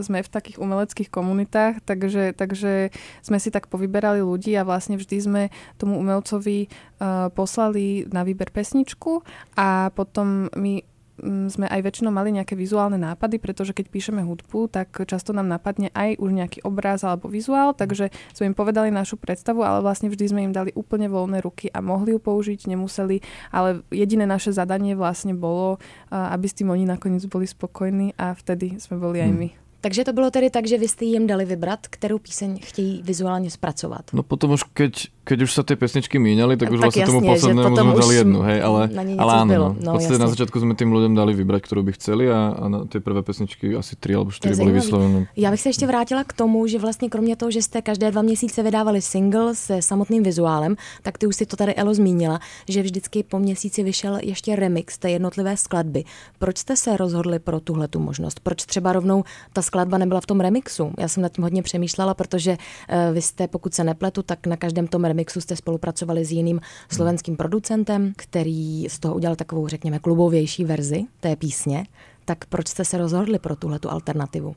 sme 0.00 0.18
v 0.24 0.32
takých 0.32 0.60
umeleckých 0.60 1.10
komunitách, 1.12 1.84
takže, 1.84 2.32
takže 2.32 2.88
sme 3.20 3.38
si 3.40 3.48
tak 3.52 3.68
povyberali 3.68 4.24
ľudí 4.24 4.56
a 4.56 4.66
vlastne 4.66 4.96
vždy 4.96 5.16
sme 5.20 5.42
tomu 5.76 6.00
umelcovi 6.00 6.68
uh, 6.68 7.28
poslali 7.32 8.08
na 8.08 8.24
výber 8.24 8.48
pesničku 8.50 9.24
a 9.56 9.92
potom 9.92 10.48
my 10.56 10.84
sme 11.22 11.70
aj 11.70 11.80
väčšinou 11.82 12.10
mali 12.10 12.34
nejaké 12.34 12.58
vizuálne 12.58 12.98
nápady, 12.98 13.38
pretože 13.38 13.70
keď 13.70 13.86
píšeme 13.90 14.20
hudbu, 14.26 14.66
tak 14.66 14.90
často 15.06 15.30
nám 15.30 15.46
napadne 15.46 15.94
aj 15.94 16.18
už 16.18 16.30
nejaký 16.34 16.58
obraz 16.66 17.06
alebo 17.06 17.30
vizuál, 17.30 17.72
takže 17.72 18.10
sme 18.34 18.50
im 18.50 18.56
povedali 18.56 18.90
našu 18.90 19.14
predstavu, 19.14 19.62
ale 19.62 19.78
vlastne 19.80 20.10
vždy 20.10 20.24
sme 20.26 20.40
im 20.50 20.52
dali 20.52 20.74
úplne 20.74 21.06
voľné 21.06 21.38
ruky 21.40 21.70
a 21.70 21.78
mohli 21.78 22.14
ju 22.14 22.18
použiť, 22.18 22.66
nemuseli, 22.66 23.22
ale 23.54 23.86
jediné 23.94 24.26
naše 24.26 24.50
zadanie 24.50 24.98
vlastne 24.98 25.38
bolo, 25.38 25.78
aby 26.10 26.46
s 26.50 26.58
tým 26.58 26.74
oni 26.74 26.84
nakoniec 26.86 27.22
boli 27.30 27.46
spokojní 27.46 28.18
a 28.18 28.34
vtedy 28.34 28.82
sme 28.82 28.98
boli 28.98 29.22
aj 29.22 29.32
hm. 29.32 29.38
my. 29.38 29.63
Takže 29.84 30.04
to 30.04 30.12
bylo 30.12 30.30
tedy 30.30 30.50
tak, 30.50 30.66
že 30.66 30.78
vy 30.78 30.88
jste 30.88 31.04
jim 31.04 31.26
dali 31.26 31.44
vybrat, 31.44 31.86
kterou 31.90 32.18
píseň 32.18 32.60
chtějí 32.64 33.02
vizuálně 33.04 33.50
zpracovat. 33.50 34.02
No 34.12 34.22
potom 34.22 34.50
už 34.56 34.64
keď, 34.72 35.12
keď 35.28 35.38
už 35.44 35.50
sa 35.52 35.60
tie 35.60 35.76
pesničky 35.76 36.16
míňali, 36.16 36.56
tak 36.56 36.72
už 36.72 36.80
tak 36.80 36.88
vlastne 36.88 37.00
jasne, 37.04 37.12
tomu 37.12 37.20
poslednému 37.32 37.76
sme 37.76 38.00
dali 38.00 38.14
jednu, 38.16 38.40
hej, 38.48 38.58
ale, 38.64 38.80
ale 39.20 39.32
áno, 39.44 39.76
no, 39.76 39.92
v 39.92 39.96
podstate 40.00 40.20
na 40.20 40.28
začiatku 40.32 40.56
sme 40.56 40.72
tým 40.72 40.88
ľuďom 40.88 41.12
dali 41.12 41.36
vybrať, 41.36 41.60
ktorú 41.68 41.84
by 41.84 41.92
chceli 42.00 42.32
a, 42.32 42.56
a 42.56 42.64
na 42.72 42.78
tie 42.88 43.00
prvé 43.04 43.20
pesničky 43.20 43.76
asi 43.76 43.96
tři 43.96 44.12
alebo 44.16 44.30
čtyři 44.32 44.56
boli 44.56 44.72
vyslovené. 44.72 45.28
Já 45.36 45.50
bych 45.50 45.60
se 45.60 45.68
ještě 45.68 45.86
vrátila 45.86 46.24
k 46.24 46.32
tomu, 46.32 46.66
že 46.66 46.78
vlastně 46.78 47.08
kromě 47.08 47.36
toho, 47.36 47.50
že 47.50 47.62
jste 47.62 47.82
každé 47.82 48.10
dva 48.10 48.22
měsíce 48.22 48.62
vydávali 48.62 49.02
single 49.02 49.54
se 49.54 49.82
samotným 49.82 50.22
vizuálem, 50.22 50.76
tak 51.02 51.18
ty 51.18 51.26
už 51.26 51.36
si 51.36 51.46
to 51.46 51.56
tady 51.56 51.74
Elo 51.74 51.94
zmínila, 51.94 52.40
že 52.68 52.82
vždycky 52.82 53.22
po 53.22 53.38
měsíci 53.38 53.82
vyšel 53.82 54.18
ještě 54.22 54.56
remix 54.56 54.98
té 54.98 55.10
jednotlivé 55.10 55.56
skladby. 55.56 56.04
Proč 56.38 56.58
jste 56.58 56.76
se 56.76 56.96
rozhodli 56.96 57.38
pro 57.38 57.60
tuhle 57.60 57.88
tu 57.88 58.00
možnost? 58.00 58.40
Proč 58.40 58.64
třeba 58.64 58.92
rovnou 58.92 59.24
ta 59.52 59.62
skladba 59.74 59.98
nebyla 59.98 60.20
v 60.20 60.26
tom 60.26 60.40
remixu? 60.40 60.92
Já 60.98 61.08
jsem 61.08 61.22
nad 61.22 61.32
tím 61.32 61.44
hodně 61.44 61.62
přemýšlela, 61.62 62.14
protože 62.14 62.50
uh, 62.52 63.14
vy 63.14 63.22
jste, 63.22 63.48
pokud 63.48 63.74
se 63.74 63.84
nepletu, 63.84 64.22
tak 64.22 64.46
na 64.46 64.56
každém 64.56 64.86
tom 64.86 65.04
remixu 65.04 65.40
jste 65.40 65.56
spolupracovali 65.56 66.24
s 66.24 66.32
jiným 66.32 66.60
slovenským 66.92 67.36
producentem, 67.36 68.12
který 68.16 68.86
z 68.88 68.98
toho 68.98 69.14
udělal 69.14 69.36
takovou, 69.36 69.68
řekněme, 69.68 69.98
klubovější 69.98 70.64
verzi 70.64 71.04
té 71.20 71.36
písně. 71.36 71.86
Tak 72.24 72.44
proč 72.46 72.68
jste 72.68 72.84
se 72.84 72.98
rozhodli 72.98 73.38
pro 73.38 73.56
tuhle 73.56 73.78
alternativu? 73.88 74.54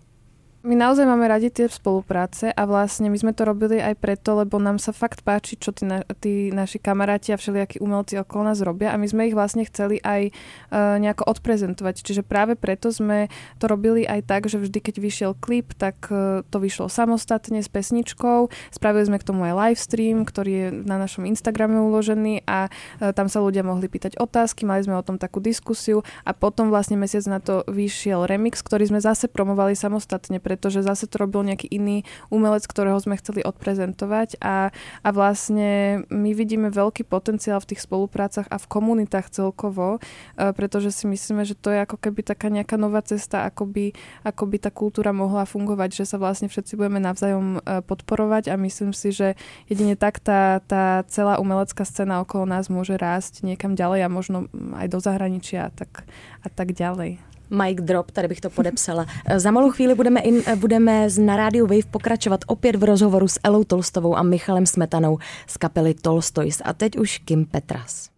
My 0.67 0.75
naozaj 0.75 1.07
máme 1.07 1.31
radi 1.31 1.47
tie 1.47 1.71
spolupráce 1.71 2.51
a 2.51 2.67
vlastne 2.67 3.07
my 3.07 3.15
sme 3.15 3.31
to 3.31 3.47
robili 3.47 3.79
aj 3.79 4.03
preto, 4.03 4.35
lebo 4.35 4.59
nám 4.59 4.83
sa 4.83 4.91
fakt 4.91 5.23
páči, 5.23 5.55
čo 5.55 5.71
tí, 5.71 5.87
na, 5.87 6.03
tí 6.19 6.51
naši 6.51 6.75
kamaráti 6.75 7.31
a 7.31 7.39
všelijakí 7.39 7.79
umelci 7.79 8.19
okolo 8.19 8.51
nás 8.51 8.59
robia 8.59 8.91
a 8.91 8.99
my 8.99 9.07
sme 9.07 9.31
ich 9.31 9.35
vlastne 9.37 9.63
chceli 9.63 10.03
aj 10.03 10.27
uh, 10.27 10.99
nejako 10.99 11.23
odprezentovať. 11.23 12.03
Čiže 12.03 12.27
práve 12.27 12.59
preto 12.59 12.91
sme 12.91 13.31
to 13.63 13.71
robili 13.71 14.03
aj 14.03 14.27
tak, 14.27 14.51
že 14.51 14.59
vždy, 14.59 14.83
keď 14.83 14.95
vyšiel 14.99 15.31
klip, 15.39 15.71
tak 15.71 16.11
uh, 16.11 16.43
to 16.51 16.59
vyšlo 16.59 16.91
samostatne 16.91 17.63
s 17.63 17.71
pesničkou. 17.71 18.51
Spravili 18.67 19.07
sme 19.07 19.23
k 19.23 19.27
tomu 19.31 19.47
aj 19.47 19.55
live 19.55 19.79
stream, 19.79 20.27
ktorý 20.27 20.51
je 20.51 20.67
na 20.83 20.99
našom 20.99 21.23
Instagrame 21.31 21.79
uložený 21.79 22.43
a 22.43 22.67
uh, 22.67 23.15
tam 23.15 23.31
sa 23.31 23.39
ľudia 23.39 23.63
mohli 23.63 23.87
pýtať 23.87 24.19
otázky, 24.19 24.67
mali 24.67 24.83
sme 24.83 24.99
o 24.99 25.05
tom 25.07 25.15
takú 25.15 25.39
diskusiu 25.39 26.03
a 26.27 26.35
potom 26.35 26.67
vlastne 26.67 26.99
mesiac 26.99 27.23
na 27.31 27.39
to 27.39 27.63
vyšiel 27.71 28.27
remix, 28.27 28.59
ktorý 28.59 28.91
sme 28.91 28.99
zase 28.99 29.31
promovali 29.31 29.71
samostatne 29.71 30.43
pre 30.43 30.56
pretože 30.57 30.81
zase 30.81 31.05
to 31.05 31.21
robil 31.21 31.45
nejaký 31.45 31.69
iný 31.69 32.01
umelec, 32.33 32.65
ktorého 32.65 32.97
sme 32.97 33.13
chceli 33.21 33.45
odprezentovať 33.45 34.41
a, 34.41 34.73
a 35.05 35.09
vlastne 35.13 36.01
my 36.09 36.33
vidíme 36.33 36.73
veľký 36.73 37.05
potenciál 37.05 37.61
v 37.61 37.77
tých 37.77 37.85
spoluprácach 37.85 38.49
a 38.49 38.57
v 38.57 38.65
komunitách 38.65 39.29
celkovo, 39.29 40.01
e, 40.01 40.49
pretože 40.57 40.89
si 40.89 41.05
myslíme, 41.05 41.45
že 41.45 41.53
to 41.53 41.69
je 41.69 41.85
ako 41.85 42.01
keby 42.01 42.25
taká 42.25 42.49
nejaká 42.49 42.73
nová 42.81 43.05
cesta, 43.05 43.45
ako 43.45 43.69
by, 43.69 43.93
ako 44.25 44.43
by 44.49 44.57
tá 44.57 44.73
kultúra 44.73 45.13
mohla 45.13 45.45
fungovať, 45.45 46.01
že 46.01 46.09
sa 46.09 46.17
vlastne 46.17 46.49
všetci 46.49 46.73
budeme 46.73 46.97
navzájom 46.97 47.61
e, 47.61 47.85
podporovať 47.85 48.49
a 48.49 48.57
myslím 48.57 48.97
si, 48.97 49.13
že 49.13 49.37
jedine 49.69 49.93
tak 49.93 50.17
tá, 50.17 50.57
tá 50.65 51.05
celá 51.05 51.37
umelecká 51.37 51.85
scéna 51.85 52.25
okolo 52.25 52.49
nás 52.49 52.65
môže 52.73 52.97
rásť 52.97 53.45
niekam 53.45 53.77
ďalej 53.77 54.09
a 54.09 54.09
možno 54.09 54.49
aj 54.73 54.89
do 54.89 54.97
zahraničia 54.97 55.69
a 55.69 55.71
tak, 55.71 56.09
a 56.41 56.49
tak 56.49 56.73
ďalej. 56.73 57.26
Mike 57.49 57.81
Drop, 57.81 58.11
tady 58.11 58.27
bych 58.27 58.41
to 58.41 58.49
podepsala. 58.49 59.05
Za 59.35 59.51
malou 59.51 59.71
chvíli 59.71 59.95
budeme, 59.95 60.19
in, 60.19 60.43
budeme 60.55 61.07
na 61.19 61.37
rádiu 61.37 61.67
Wave 61.67 61.87
pokračovat 61.91 62.41
opět 62.47 62.75
v 62.75 62.83
rozhovoru 62.83 63.27
s 63.27 63.39
Elou 63.43 63.63
Tolstovou 63.63 64.15
a 64.15 64.23
Michalem 64.23 64.65
Smetanou 64.65 65.17
z 65.47 65.57
kapely 65.57 65.93
Tolstoys. 65.93 66.61
A 66.65 66.73
teď 66.73 66.97
už 66.97 67.17
Kim 67.17 67.45
Petras. 67.45 68.16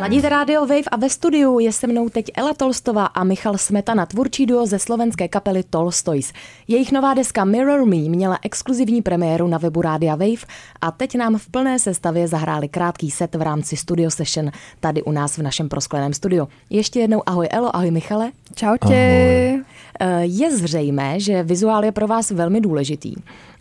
Ladíte 0.00 0.28
rádio 0.28 0.60
Wave 0.60 0.88
a 0.90 0.96
ve 0.96 1.10
studiu 1.10 1.58
je 1.58 1.72
se 1.72 1.86
mnou 1.86 2.08
teď 2.08 2.30
Ela 2.34 2.54
Tolstová 2.54 3.06
a 3.06 3.24
Michal 3.24 3.58
Smetana, 3.58 4.06
tvůrčí 4.06 4.46
duo 4.46 4.66
ze 4.66 4.78
slovenské 4.78 5.28
kapely 5.28 5.62
Tolstoys. 5.70 6.32
Jejich 6.68 6.92
nová 6.92 7.14
deska 7.14 7.44
Mirror 7.44 7.86
Me 7.86 7.96
měla 7.96 8.38
exkluzivní 8.42 9.02
premiéru 9.02 9.46
na 9.46 9.58
webu 9.58 9.82
Rádia 9.82 10.14
Wave 10.14 10.46
a 10.80 10.90
teď 10.90 11.14
nám 11.14 11.38
v 11.38 11.48
plné 11.48 11.78
sestavě 11.78 12.28
zahráli 12.28 12.68
krátký 12.68 13.10
set 13.10 13.34
v 13.34 13.42
rámci 13.42 13.76
Studio 13.76 14.10
Session 14.10 14.50
tady 14.80 15.02
u 15.02 15.12
nás 15.12 15.38
v 15.38 15.42
našem 15.42 15.68
proskleném 15.68 16.14
studiu. 16.14 16.48
Ještě 16.70 17.00
jednou 17.00 17.22
ahoj 17.26 17.48
Elo, 17.50 17.76
ahoj 17.76 17.90
Michale. 17.90 18.30
Ahoj. 18.62 19.64
Eh, 20.00 20.24
je 20.24 20.56
zřejmé, 20.56 21.20
že 21.20 21.42
vizuál 21.42 21.84
je 21.84 21.92
pro 21.92 22.06
vás 22.06 22.30
velmi 22.30 22.60
důležitý. 22.60 23.14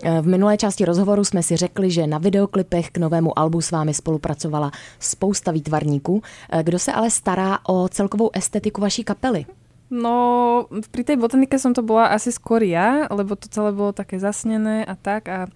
Eh, 0.04 0.22
v 0.22 0.28
minulé 0.28 0.58
části 0.58 0.86
rozhovoru 0.86 1.24
jsme 1.24 1.44
si 1.44 1.56
řekli, 1.56 1.92
že 1.92 2.08
na 2.08 2.18
videoklipech 2.18 2.90
k 2.90 2.98
novému 2.98 3.40
albu 3.40 3.62
s 3.62 3.72
vámi 3.72 3.94
spolupracovala 3.94 4.72
spousta 5.18 5.50
výtvarníků. 5.52 6.22
Eh, 6.22 6.64
kdo 6.64 6.78
se 6.80 6.94
ale 6.94 7.10
stará 7.10 7.60
o 7.66 7.90
celkovou 7.90 8.30
estetiku 8.34 8.82
vaší 8.82 9.04
kapely? 9.04 9.46
No, 9.88 10.68
pri 10.92 11.08
tej 11.08 11.16
botanike 11.16 11.56
som 11.56 11.72
to 11.72 11.80
bola 11.80 12.12
asi 12.12 12.28
skôr 12.36 12.60
ja, 12.60 13.08
lebo 13.08 13.40
to 13.40 13.48
celé 13.48 13.72
bolo 13.72 13.96
také 13.96 14.20
zasnené 14.20 14.84
a 14.84 15.00
tak 15.00 15.32
a 15.32 15.48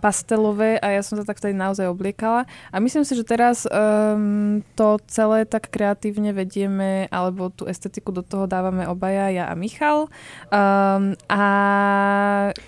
pastelové 0.00 0.80
a 0.80 0.96
ja 0.96 1.04
som 1.04 1.20
sa 1.20 1.28
tak 1.28 1.36
vtedy 1.36 1.52
naozaj 1.52 1.86
obliekala. 1.86 2.48
A 2.72 2.76
myslím 2.80 3.04
si, 3.04 3.12
že 3.12 3.28
teraz 3.28 3.68
um, 3.68 4.64
to 4.74 4.96
celé 5.06 5.44
tak 5.44 5.68
kreatívne 5.68 6.32
vedieme, 6.32 7.06
alebo 7.12 7.52
tú 7.52 7.68
estetiku 7.68 8.10
do 8.10 8.24
toho 8.24 8.48
dávame 8.48 8.88
obaja, 8.88 9.28
ja 9.28 9.44
a 9.52 9.54
Michal. 9.54 10.08
Um, 10.48 11.14
a 11.28 11.44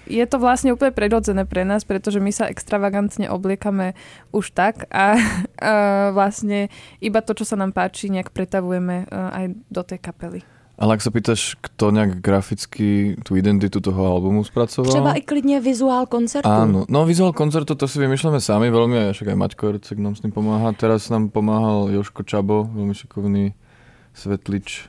je 0.04 0.24
to 0.28 0.36
vlastne 0.36 0.76
úplne 0.76 0.92
prirodzené 0.92 1.48
pre 1.48 1.64
nás, 1.64 1.88
pretože 1.88 2.20
my 2.20 2.30
sa 2.30 2.52
extravagantne 2.52 3.32
obliekame 3.32 3.96
už 4.30 4.52
tak 4.52 4.84
a 4.92 5.16
uh, 5.18 6.12
vlastne 6.12 6.68
iba 7.00 7.24
to, 7.24 7.32
čo 7.32 7.48
sa 7.48 7.56
nám 7.56 7.72
páči, 7.72 8.12
nejak 8.12 8.36
pretavujeme 8.36 9.08
uh, 9.08 9.32
aj 9.32 9.44
do 9.72 9.82
tej 9.82 9.98
kapely. 9.98 10.51
Ale 10.80 10.96
ak 10.96 11.04
sa 11.04 11.12
pýtaš, 11.12 11.60
kto 11.60 11.92
nejak 11.92 12.24
graficky 12.24 13.14
tú 13.22 13.36
identitu 13.36 13.78
toho 13.78 14.08
albumu 14.08 14.40
spracoval? 14.40 14.90
Třeba 14.90 15.12
i 15.14 15.22
klidne 15.22 15.60
vizuál 15.60 16.08
koncertu. 16.08 16.48
Áno, 16.48 16.88
no 16.88 17.04
vizuál 17.04 17.36
koncertu 17.36 17.76
to 17.76 17.84
si 17.84 18.00
vymýšľame 18.00 18.40
sami 18.40 18.72
veľmi, 18.72 19.12
však 19.12 19.28
aj 19.30 19.38
Maťko 19.38 19.62
Ercek 19.76 19.98
nám 20.00 20.16
s 20.16 20.24
tým 20.24 20.32
pomáha. 20.32 20.72
Teraz 20.72 21.12
nám 21.12 21.28
pomáhal 21.28 21.92
Joško 21.92 22.24
Čabo, 22.24 22.66
veľmi 22.72 22.96
šikovný 22.96 23.52
svetlič 24.16 24.88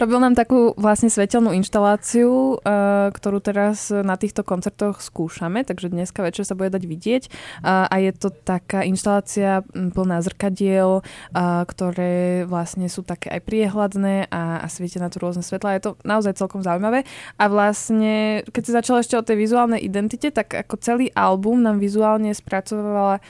Robil 0.00 0.18
nám 0.18 0.34
takú 0.34 0.72
vlastne 0.74 1.12
svetelnú 1.12 1.54
inštaláciu, 1.54 2.58
uh, 2.58 3.12
ktorú 3.12 3.38
teraz 3.38 3.92
na 3.92 4.18
týchto 4.18 4.42
koncertoch 4.42 5.04
skúšame, 5.04 5.62
takže 5.62 5.92
dneska 5.92 6.24
večer 6.24 6.48
sa 6.48 6.56
bude 6.58 6.72
dať 6.72 6.84
vidieť. 6.84 7.22
Uh, 7.62 7.86
a 7.86 7.94
je 8.00 8.12
to 8.16 8.32
taká 8.32 8.82
inštalácia 8.82 9.62
plná 9.72 10.24
zrkadiel, 10.24 11.02
uh, 11.02 11.62
ktoré 11.68 12.44
vlastne 12.48 12.88
sú 12.88 13.06
také 13.06 13.30
aj 13.30 13.40
priehľadné 13.46 14.32
a, 14.32 14.64
a 14.64 14.66
svietia 14.66 15.02
na 15.02 15.12
to 15.12 15.22
rôzne 15.22 15.44
svetla. 15.44 15.78
Je 15.78 15.84
to 15.88 15.92
naozaj 16.02 16.34
celkom 16.36 16.64
zaujímavé. 16.64 17.04
A 17.38 17.44
vlastne, 17.46 18.42
keď 18.48 18.62
si 18.62 18.72
začala 18.72 18.98
ešte 19.00 19.18
o 19.18 19.26
tej 19.26 19.36
vizuálnej 19.38 19.80
identite, 19.82 20.30
tak 20.34 20.54
ako 20.54 20.78
celý 20.80 21.06
album 21.14 21.62
nám 21.62 21.78
vizuálne 21.78 22.34
spracovala 22.34 23.22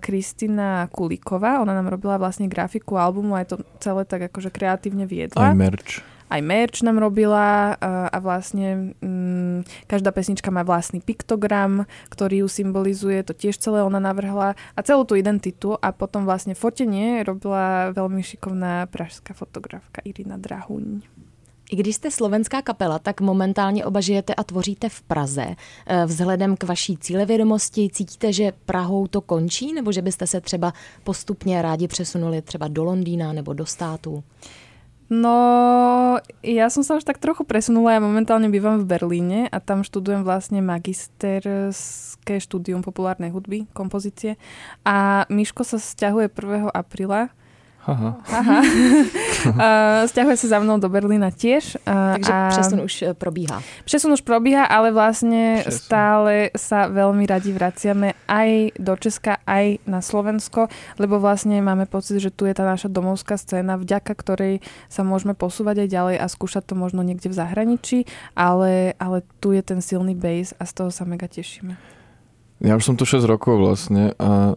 Kristina 0.00 0.88
Kulíková. 0.88 1.60
Ona 1.60 1.76
nám 1.76 1.92
robila 1.92 2.16
vlastne 2.16 2.48
grafiku 2.48 2.96
albumu 2.96 3.36
a 3.36 3.44
je 3.44 3.56
to 3.56 3.56
celé 3.80 4.02
tak 4.08 4.32
akože 4.32 4.50
kreatívne 4.52 5.04
viedla. 5.04 5.52
Aj 5.52 5.56
merch 5.60 6.00
aj 6.30 6.40
merch 6.46 6.78
nám 6.86 7.02
robila 7.02 7.74
a, 7.74 8.18
vlastne 8.22 8.94
mm, 9.02 9.90
každá 9.90 10.14
pesnička 10.14 10.54
má 10.54 10.62
vlastný 10.62 11.02
piktogram, 11.02 11.90
ktorý 12.08 12.46
ju 12.46 12.48
symbolizuje, 12.48 13.26
to 13.26 13.34
tiež 13.34 13.58
celé 13.58 13.82
ona 13.82 13.98
navrhla 13.98 14.54
a 14.54 14.80
celú 14.86 15.02
tú 15.02 15.18
identitu 15.18 15.74
a 15.74 15.90
potom 15.90 16.22
vlastne 16.22 16.54
fotenie 16.54 17.26
robila 17.26 17.90
veľmi 17.90 18.22
šikovná 18.22 18.86
pražská 18.86 19.34
fotografka 19.34 19.98
Irina 20.06 20.38
Drahuň. 20.38 21.02
I 21.70 21.76
když 21.76 21.96
jste 21.96 22.10
slovenská 22.10 22.62
kapela, 22.62 22.98
tak 22.98 23.20
momentálně 23.20 23.84
oba 23.84 24.00
žijete 24.00 24.34
a 24.34 24.44
tvoříte 24.44 24.88
v 24.88 25.02
Praze. 25.02 25.46
Eh, 25.86 26.06
vzhledem 26.06 26.56
k 26.56 26.64
vaší 26.64 26.96
cílevědomosti 26.96 27.88
cítíte, 27.92 28.32
že 28.32 28.52
Prahou 28.66 29.06
to 29.06 29.20
končí, 29.20 29.72
nebo 29.72 29.92
že 29.92 30.02
byste 30.02 30.26
se 30.26 30.40
třeba 30.40 30.72
postupně 31.04 31.62
rádi 31.62 31.88
přesunuli 31.88 32.42
třeba 32.42 32.68
do 32.68 32.84
Londýna 32.84 33.32
nebo 33.32 33.52
do 33.52 33.66
států? 33.66 34.24
No, 35.10 36.22
ja 36.46 36.70
som 36.70 36.86
sa 36.86 36.94
už 36.94 37.02
tak 37.02 37.18
trochu 37.18 37.42
presunula. 37.42 37.98
Ja 37.98 38.00
momentálne 38.00 38.46
bývam 38.46 38.78
v 38.78 38.86
Berlíne 38.86 39.50
a 39.50 39.58
tam 39.58 39.82
študujem 39.82 40.22
vlastne 40.22 40.62
magisterské 40.62 42.38
štúdium 42.38 42.86
populárnej 42.86 43.34
hudby, 43.34 43.66
kompozície. 43.74 44.38
A 44.86 45.26
Miško 45.26 45.66
sa 45.66 45.82
stiahuje 45.82 46.30
1. 46.30 46.70
apríla 46.70 47.34
Aha. 47.88 48.10
Aha. 48.28 48.58
Sťahuje 50.04 50.36
sa 50.44 50.46
za 50.52 50.58
mnou 50.60 50.76
do 50.76 50.92
Berlína 50.92 51.32
tiež. 51.32 51.80
Takže 51.88 52.32
a 52.32 52.48
přesun 52.52 52.80
už 52.84 52.94
e, 53.02 53.14
probíha. 53.14 53.62
Přesun 53.84 54.12
už 54.12 54.20
probíha, 54.20 54.68
ale 54.68 54.92
vlastne 54.92 55.64
přesun. 55.64 55.80
stále 55.80 56.34
sa 56.52 56.92
veľmi 56.92 57.24
radi 57.24 57.56
vraciame 57.56 58.12
aj 58.28 58.76
do 58.76 58.92
Česka, 59.00 59.40
aj 59.48 59.80
na 59.88 60.04
Slovensko, 60.04 60.68
lebo 61.00 61.16
vlastne 61.16 61.56
máme 61.64 61.88
pocit, 61.88 62.20
že 62.20 62.28
tu 62.28 62.44
je 62.44 62.52
tá 62.52 62.68
naša 62.68 62.92
domovská 62.92 63.40
scéna, 63.40 63.80
vďaka 63.80 64.12
ktorej 64.12 64.60
sa 64.92 65.00
môžeme 65.00 65.32
posúvať 65.32 65.88
aj 65.88 65.88
ďalej 65.88 66.16
a 66.20 66.26
skúšať 66.28 66.68
to 66.68 66.74
možno 66.76 67.00
niekde 67.00 67.32
v 67.32 67.38
zahraničí, 67.38 67.98
ale, 68.36 68.92
ale 69.00 69.24
tu 69.40 69.56
je 69.56 69.62
ten 69.64 69.80
silný 69.80 70.12
base 70.12 70.52
a 70.60 70.68
z 70.68 70.72
toho 70.76 70.90
sa 70.92 71.08
mega 71.08 71.32
tešíme. 71.32 71.80
Ja 72.60 72.76
už 72.76 72.92
som 72.92 72.96
tu 73.00 73.08
6 73.08 73.24
rokov 73.24 73.56
vlastne 73.56 74.12
a 74.20 74.52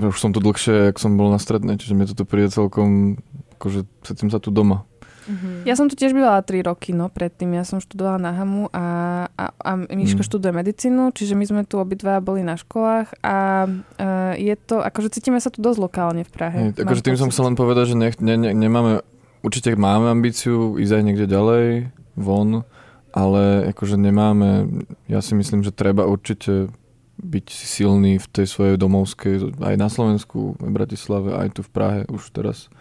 už 0.00 0.16
som 0.16 0.32
tu 0.32 0.40
dlhšie, 0.40 0.92
jak 0.92 0.96
som 0.96 1.20
bol 1.20 1.28
na 1.28 1.40
strednej, 1.40 1.76
čiže 1.76 1.92
mi 1.92 2.08
to 2.08 2.16
tu 2.16 2.24
príde 2.24 2.48
celkom, 2.48 3.20
akože 3.60 3.84
cítim 4.06 4.32
sa 4.32 4.40
tu 4.40 4.48
doma. 4.48 4.88
Mm-hmm. 5.22 5.62
Ja 5.62 5.78
som 5.78 5.86
tu 5.86 5.94
tiež 5.94 6.10
bývala 6.10 6.42
3 6.42 6.66
roky, 6.66 6.90
no 6.90 7.06
predtým. 7.06 7.54
Ja 7.54 7.62
som 7.62 7.78
študovala 7.78 8.18
na 8.18 8.30
HAMu 8.34 8.66
a, 8.74 8.86
a, 9.30 9.44
a 9.54 9.70
Miško 9.86 10.26
mm. 10.26 10.26
študuje 10.26 10.50
medicínu, 10.50 11.14
čiže 11.14 11.38
my 11.38 11.44
sme 11.46 11.62
tu 11.62 11.78
obidva 11.78 12.18
boli 12.18 12.42
na 12.42 12.58
školách 12.58 13.22
a 13.22 13.36
uh, 13.70 14.34
je 14.34 14.54
to, 14.58 14.82
akože 14.82 15.14
cítime 15.14 15.38
sa 15.38 15.54
tu 15.54 15.62
dosť 15.62 15.78
lokálne 15.78 16.22
v 16.26 16.30
Prahe. 16.34 16.58
Je, 16.74 16.82
akože 16.82 17.06
tým 17.06 17.14
som 17.14 17.30
chcel 17.30 17.54
len 17.54 17.56
povedať, 17.58 17.94
že 17.94 17.96
nech, 17.98 18.18
ne, 18.18 18.34
ne, 18.34 18.50
nemáme, 18.50 19.06
určite 19.46 19.78
máme 19.78 20.10
ambíciu 20.10 20.74
ísť 20.82 20.92
aj 20.98 21.02
niekde 21.06 21.26
ďalej, 21.30 21.66
von, 22.18 22.66
ale 23.14 23.70
akože 23.70 23.94
nemáme, 23.94 24.82
ja 25.06 25.22
si 25.22 25.38
myslím, 25.38 25.62
že 25.62 25.70
treba 25.70 26.08
určite 26.08 26.72
byť 27.20 27.46
silný 27.52 28.16
v 28.16 28.26
tej 28.30 28.46
svojej 28.48 28.76
domovskej, 28.80 29.58
aj 29.60 29.76
na 29.76 29.88
Slovensku, 29.92 30.56
v 30.56 30.70
Bratislave, 30.72 31.36
aj 31.36 31.58
tu 31.58 31.60
v 31.60 31.70
Prahe 31.70 32.00
už 32.08 32.32
teraz. 32.32 32.72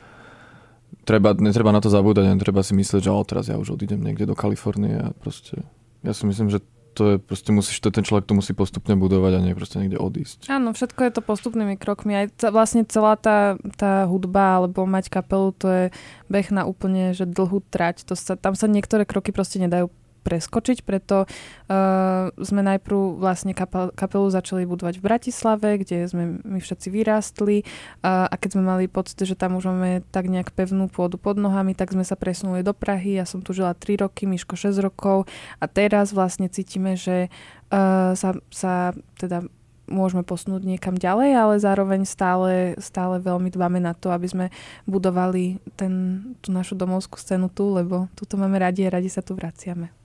Treba, 1.03 1.33
netreba 1.33 1.73
na 1.73 1.81
to 1.81 1.89
zabúdať, 1.89 2.29
netreba 2.29 2.61
si 2.61 2.77
myslieť, 2.77 3.01
že 3.07 3.11
o, 3.11 3.21
teraz 3.25 3.49
ja 3.49 3.57
už 3.57 3.75
odídem 3.75 3.99
niekde 3.99 4.29
do 4.29 4.37
Kalifornie 4.37 5.01
a 5.01 5.07
proste, 5.17 5.65
ja 6.05 6.13
si 6.13 6.23
myslím, 6.29 6.47
že 6.53 6.61
to 6.91 7.15
je 7.15 7.17
proste 7.23 7.55
musíš, 7.55 7.79
to 7.79 7.87
ten 7.87 8.03
človek 8.03 8.27
to 8.27 8.35
musí 8.35 8.51
postupne 8.51 8.99
budovať 8.99 9.39
a 9.39 9.43
nie 9.43 9.55
proste 9.55 9.79
niekde 9.79 9.95
odísť. 9.95 10.51
Áno, 10.51 10.75
všetko 10.75 11.07
je 11.07 11.11
to 11.15 11.21
postupnými 11.23 11.79
krokmi. 11.79 12.13
Aj 12.15 12.27
t- 12.27 12.51
vlastne 12.51 12.83
celá 12.83 13.15
tá, 13.15 13.55
tá 13.79 14.03
hudba 14.11 14.59
alebo 14.59 14.83
mať 14.83 15.07
kapelu, 15.07 15.55
to 15.55 15.67
je 15.71 15.85
beh 16.27 16.47
na 16.51 16.67
úplne 16.67 17.15
že 17.15 17.23
dlhú 17.23 17.63
trať. 17.71 18.03
To 18.11 18.13
sa, 18.19 18.35
tam 18.35 18.59
sa 18.59 18.67
niektoré 18.67 19.07
kroky 19.07 19.31
proste 19.31 19.63
nedajú 19.63 19.87
preskočiť, 20.21 20.85
preto 20.85 21.25
uh, 21.25 22.29
sme 22.37 22.61
najprv 22.61 23.17
vlastne 23.17 23.57
kapel, 23.57 23.89
kapelu 23.93 24.27
začali 24.29 24.63
budovať 24.69 25.01
v 25.01 25.05
Bratislave, 25.05 25.69
kde 25.81 26.05
sme 26.07 26.39
my 26.45 26.59
všetci 26.61 26.87
vyrástli 26.93 27.65
uh, 28.05 28.29
a 28.29 28.35
keď 28.37 28.49
sme 28.57 28.63
mali 28.63 28.85
pocit, 28.85 29.17
že 29.21 29.33
tam 29.33 29.57
už 29.57 29.73
máme 29.73 30.05
tak 30.13 30.29
nejak 30.29 30.53
pevnú 30.53 30.87
pôdu 30.87 31.17
pod 31.17 31.41
nohami, 31.41 31.73
tak 31.73 31.91
sme 31.91 32.05
sa 32.05 32.13
presunuli 32.13 32.61
do 32.61 32.71
Prahy. 32.71 33.17
Ja 33.17 33.25
som 33.25 33.41
tu 33.41 33.51
žila 33.51 33.73
3 33.73 34.05
roky, 34.05 34.29
Miško 34.29 34.53
6 34.53 34.77
rokov 34.79 35.25
a 35.57 35.65
teraz 35.65 36.13
vlastne 36.13 36.47
cítime, 36.47 36.93
že 36.93 37.33
uh, 37.73 38.13
sa, 38.13 38.37
sa 38.53 38.93
teda 39.17 39.45
môžeme 39.91 40.23
posunúť 40.23 40.63
niekam 40.63 40.95
ďalej, 40.95 41.29
ale 41.35 41.53
zároveň 41.59 42.07
stále, 42.07 42.79
stále 42.79 43.19
veľmi 43.19 43.51
dbáme 43.51 43.83
na 43.83 43.91
to, 43.91 44.09
aby 44.09 44.25
sme 44.25 44.45
budovali 44.87 45.59
ten, 45.75 46.23
tú 46.39 46.55
našu 46.55 46.79
domovskú 46.79 47.19
scénu 47.19 47.51
tu, 47.51 47.67
lebo 47.75 48.07
tuto 48.15 48.39
máme 48.39 48.57
radi 48.57 48.87
a 48.87 48.93
radi 48.95 49.11
sa 49.11 49.19
tu 49.19 49.35
vraciame. 49.35 50.00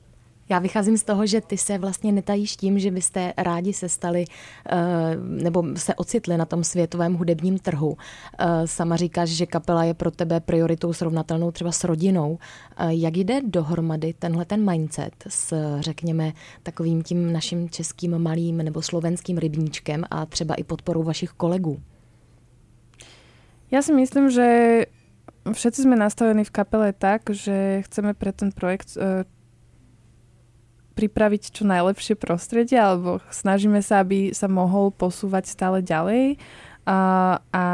Já 0.48 0.58
vycházím 0.58 0.98
z 0.98 1.02
toho, 1.04 1.26
že 1.26 1.40
ty 1.40 1.58
se 1.58 1.78
vlastně 1.78 2.12
netajíš 2.12 2.56
tím, 2.56 2.78
že 2.78 2.90
byste 2.90 3.32
rádi 3.36 3.72
se 3.72 3.88
stali 3.88 4.24
eh, 4.24 4.76
nebo 5.20 5.64
se 5.76 5.94
ocitli 5.94 6.36
na 6.36 6.44
tom 6.44 6.64
světovém 6.64 7.14
hudebním 7.14 7.58
trhu. 7.58 7.96
Eh, 8.38 8.66
sama 8.66 8.96
říkáš, 8.96 9.28
že 9.28 9.46
kapela 9.46 9.84
je 9.84 9.94
pro 9.94 10.10
tebe 10.10 10.40
prioritou 10.40 10.92
srovnatelnou 10.92 11.50
třeba 11.50 11.72
s 11.72 11.84
rodinou. 11.84 12.38
Eh, 12.76 12.94
jak 12.94 13.16
jde 13.16 13.40
dohromady 13.42 14.14
tenhle 14.18 14.44
ten 14.44 14.70
mindset 14.70 15.14
s, 15.28 15.54
řekněme, 15.80 16.32
takovým 16.62 17.02
tím 17.02 17.32
naším 17.32 17.70
českým 17.70 18.18
malým 18.18 18.56
nebo 18.56 18.82
slovenským 18.82 19.38
rybníčkem 19.38 20.04
a 20.10 20.26
třeba 20.26 20.54
i 20.54 20.64
podporou 20.64 21.02
vašich 21.02 21.30
kolegů? 21.30 21.80
Ja 23.66 23.82
si 23.82 23.90
myslím, 23.90 24.30
že 24.30 24.46
všetci 25.42 25.90
sme 25.90 25.98
nastavení 25.98 26.46
v 26.46 26.54
kapele 26.54 26.94
tak, 26.94 27.34
že 27.34 27.82
chceme 27.82 28.14
pre 28.14 28.30
ten 28.30 28.54
projekt 28.54 28.94
pripraviť 30.96 31.52
čo 31.52 31.68
najlepšie 31.68 32.16
prostredie, 32.16 32.80
alebo 32.80 33.20
snažíme 33.28 33.84
sa, 33.84 34.00
aby 34.00 34.32
sa 34.32 34.48
mohol 34.48 34.88
posúvať 34.90 35.44
stále 35.52 35.84
ďalej. 35.84 36.40
A, 36.86 37.42
a, 37.50 37.66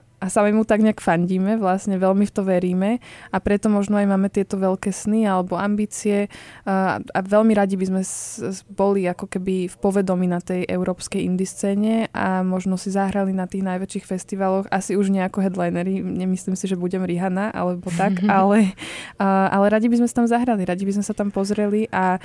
a 0.00 0.26
sami 0.32 0.48
mu 0.48 0.64
tak 0.64 0.80
nejak 0.80 1.04
fandíme, 1.04 1.60
vlastne 1.60 2.00
veľmi 2.00 2.24
v 2.24 2.32
to 2.32 2.40
veríme. 2.40 2.90
A 3.28 3.36
preto 3.36 3.68
možno 3.68 4.00
aj 4.00 4.08
máme 4.08 4.32
tieto 4.32 4.56
veľké 4.56 4.96
sny 4.96 5.28
alebo 5.28 5.60
ambície. 5.60 6.32
A, 6.64 6.96
a 6.96 7.18
veľmi 7.20 7.52
radi 7.52 7.76
by 7.76 7.84
sme 7.84 8.00
s, 8.00 8.40
s, 8.40 8.64
boli 8.64 9.04
ako 9.04 9.28
keby 9.28 9.68
v 9.68 9.76
povedomí 9.76 10.24
na 10.24 10.40
tej 10.40 10.64
európskej 10.72 11.20
indie 11.20 11.44
scéne 11.44 12.08
a 12.16 12.40
možno 12.40 12.80
si 12.80 12.88
zahrali 12.88 13.36
na 13.36 13.44
tých 13.44 13.60
najväčších 13.60 14.08
festivaloch, 14.08 14.64
asi 14.72 14.96
už 14.96 15.12
nejako 15.12 15.44
headlinery, 15.44 16.00
nemyslím 16.00 16.56
si, 16.56 16.64
že 16.64 16.80
budem 16.80 17.04
Rihanna 17.04 17.52
alebo 17.52 17.92
tak, 17.92 18.24
ale, 18.40 18.72
a, 19.20 19.52
ale 19.52 19.68
radi 19.68 19.92
by 19.92 20.00
sme 20.00 20.08
sa 20.08 20.24
tam 20.24 20.32
zahrali, 20.32 20.64
radi 20.64 20.88
by 20.88 20.96
sme 20.96 21.04
sa 21.04 21.12
tam 21.12 21.28
pozreli 21.28 21.92
a 21.92 22.16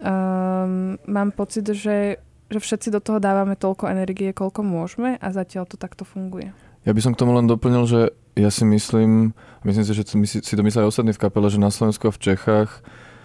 um, 0.00 0.98
mám 1.06 1.30
pocit, 1.32 1.66
že 1.72 2.20
že 2.46 2.62
všetci 2.62 2.94
do 2.94 3.00
toho 3.02 3.18
dávame 3.18 3.58
toľko 3.58 3.90
energie, 3.90 4.30
koľko 4.30 4.62
môžeme 4.62 5.18
a 5.18 5.28
zatiaľ 5.34 5.66
to 5.66 5.74
takto 5.74 6.06
funguje. 6.06 6.54
Ja 6.86 6.94
by 6.94 7.00
som 7.02 7.12
k 7.14 7.20
tomu 7.26 7.34
len 7.34 7.50
doplnil, 7.50 7.82
že 7.90 8.00
ja 8.38 8.54
si 8.54 8.62
myslím, 8.62 9.34
myslím 9.66 9.82
si, 9.82 9.92
že 9.96 10.06
si 10.22 10.54
to 10.54 10.62
mysleli 10.62 10.86
ostatní 10.86 11.10
v 11.10 11.22
kapele, 11.26 11.50
že 11.50 11.58
na 11.58 11.74
Slovensku 11.74 12.06
a 12.06 12.14
v 12.14 12.22
Čechách 12.22 12.70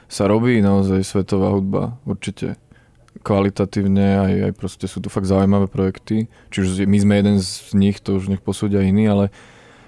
sa 0.09 0.25
robí 0.25 0.57
naozaj 0.57 1.05
svetová 1.05 1.53
hudba, 1.53 2.01
určite 2.09 2.57
kvalitatívne, 3.21 4.07
aj, 4.17 4.33
aj 4.49 4.51
proste 4.57 4.85
sú 4.89 4.97
tu 4.97 5.13
fakt 5.13 5.29
zaujímavé 5.29 5.69
projekty. 5.69 6.25
Čiže 6.49 6.89
my 6.89 6.97
sme 6.97 7.13
jeden 7.21 7.37
z 7.37 7.69
nich, 7.77 8.01
to 8.01 8.17
už 8.17 8.33
nech 8.33 8.41
posúdia 8.41 8.81
iní, 8.81 9.05
ale 9.05 9.29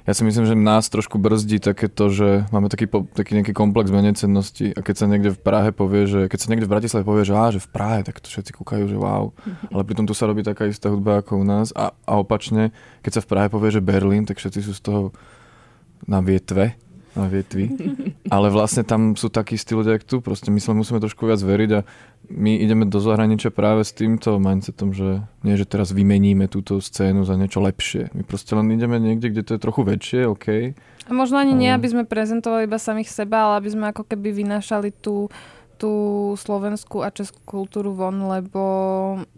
ja 0.04 0.12
si 0.12 0.28
myslím, 0.28 0.44
že 0.44 0.56
nás 0.56 0.92
trošku 0.92 1.16
brzdí 1.16 1.64
také 1.64 1.88
to, 1.88 2.12
že 2.12 2.44
máme 2.52 2.68
taký, 2.68 2.92
taký 2.92 3.40
nejaký 3.40 3.56
komplex 3.56 3.88
cennosti 4.20 4.76
a 4.76 4.84
keď 4.84 4.96
sa 5.00 5.06
niekde 5.08 5.32
v 5.32 5.40
Prahe 5.40 5.72
povie, 5.72 6.04
že 6.12 6.20
keď 6.28 6.40
sa 6.44 6.48
niekde 6.52 6.68
v 6.68 6.74
Bratislave 6.76 7.08
povie, 7.08 7.24
že, 7.24 7.32
á, 7.32 7.48
že 7.56 7.64
v 7.64 7.72
Prahe, 7.72 8.00
tak 8.04 8.20
to 8.20 8.28
všetci 8.28 8.52
kúkajú, 8.52 8.92
že 8.92 9.00
wow. 9.00 9.32
Ale 9.72 9.88
pritom 9.88 10.04
tu 10.04 10.12
sa 10.12 10.28
robí 10.28 10.44
taká 10.44 10.68
istá 10.68 10.92
hudba 10.92 11.24
ako 11.24 11.40
u 11.40 11.46
nás. 11.48 11.72
A, 11.72 11.96
a 12.04 12.20
opačne, 12.20 12.76
keď 13.00 13.12
sa 13.16 13.22
v 13.24 13.30
Prahe 13.32 13.48
povie, 13.48 13.72
že 13.72 13.80
Berlín, 13.80 14.28
tak 14.28 14.44
všetci 14.44 14.60
sú 14.60 14.76
z 14.76 14.82
toho 14.84 15.02
na 16.04 16.20
vietve 16.20 16.76
na 17.14 17.30
vietvi. 17.30 17.70
Ale 18.34 18.50
vlastne 18.50 18.82
tam 18.82 19.14
sú 19.14 19.30
takí 19.30 19.56
istí 19.56 19.78
ľudia, 19.78 19.98
jak 19.98 20.06
tu. 20.06 20.20
Proste 20.20 20.50
my 20.50 20.58
sa 20.58 20.74
musíme 20.74 20.98
trošku 20.98 21.30
viac 21.30 21.40
veriť 21.42 21.70
a 21.78 21.82
my 22.34 22.58
ideme 22.64 22.90
do 22.90 22.98
zahraničia 22.98 23.54
práve 23.54 23.86
s 23.86 23.94
týmto 23.94 24.40
mindsetom, 24.40 24.96
že 24.96 25.22
nie, 25.46 25.56
že 25.60 25.68
teraz 25.68 25.94
vymeníme 25.94 26.50
túto 26.50 26.80
scénu 26.82 27.28
za 27.28 27.38
niečo 27.38 27.62
lepšie. 27.62 28.10
My 28.16 28.24
proste 28.26 28.58
len 28.58 28.72
ideme 28.74 28.98
niekde, 28.98 29.30
kde 29.30 29.44
to 29.44 29.52
je 29.56 29.62
trochu 29.62 29.82
väčšie, 29.84 30.20
OK. 30.26 30.48
A 31.04 31.12
možno 31.12 31.38
ani 31.38 31.54
ale... 31.54 31.60
nie, 31.60 31.70
aby 31.70 31.88
sme 31.92 32.04
prezentovali 32.08 32.66
iba 32.66 32.80
samých 32.80 33.12
seba, 33.12 33.50
ale 33.50 33.54
aby 33.60 33.70
sme 33.70 33.86
ako 33.92 34.08
keby 34.08 34.32
vynášali 34.32 34.96
tú 35.04 35.28
tú 35.84 36.32
slovenskú 36.40 37.04
a 37.04 37.12
českú 37.12 37.44
kultúru 37.44 37.92
von, 37.92 38.16
lebo 38.32 38.64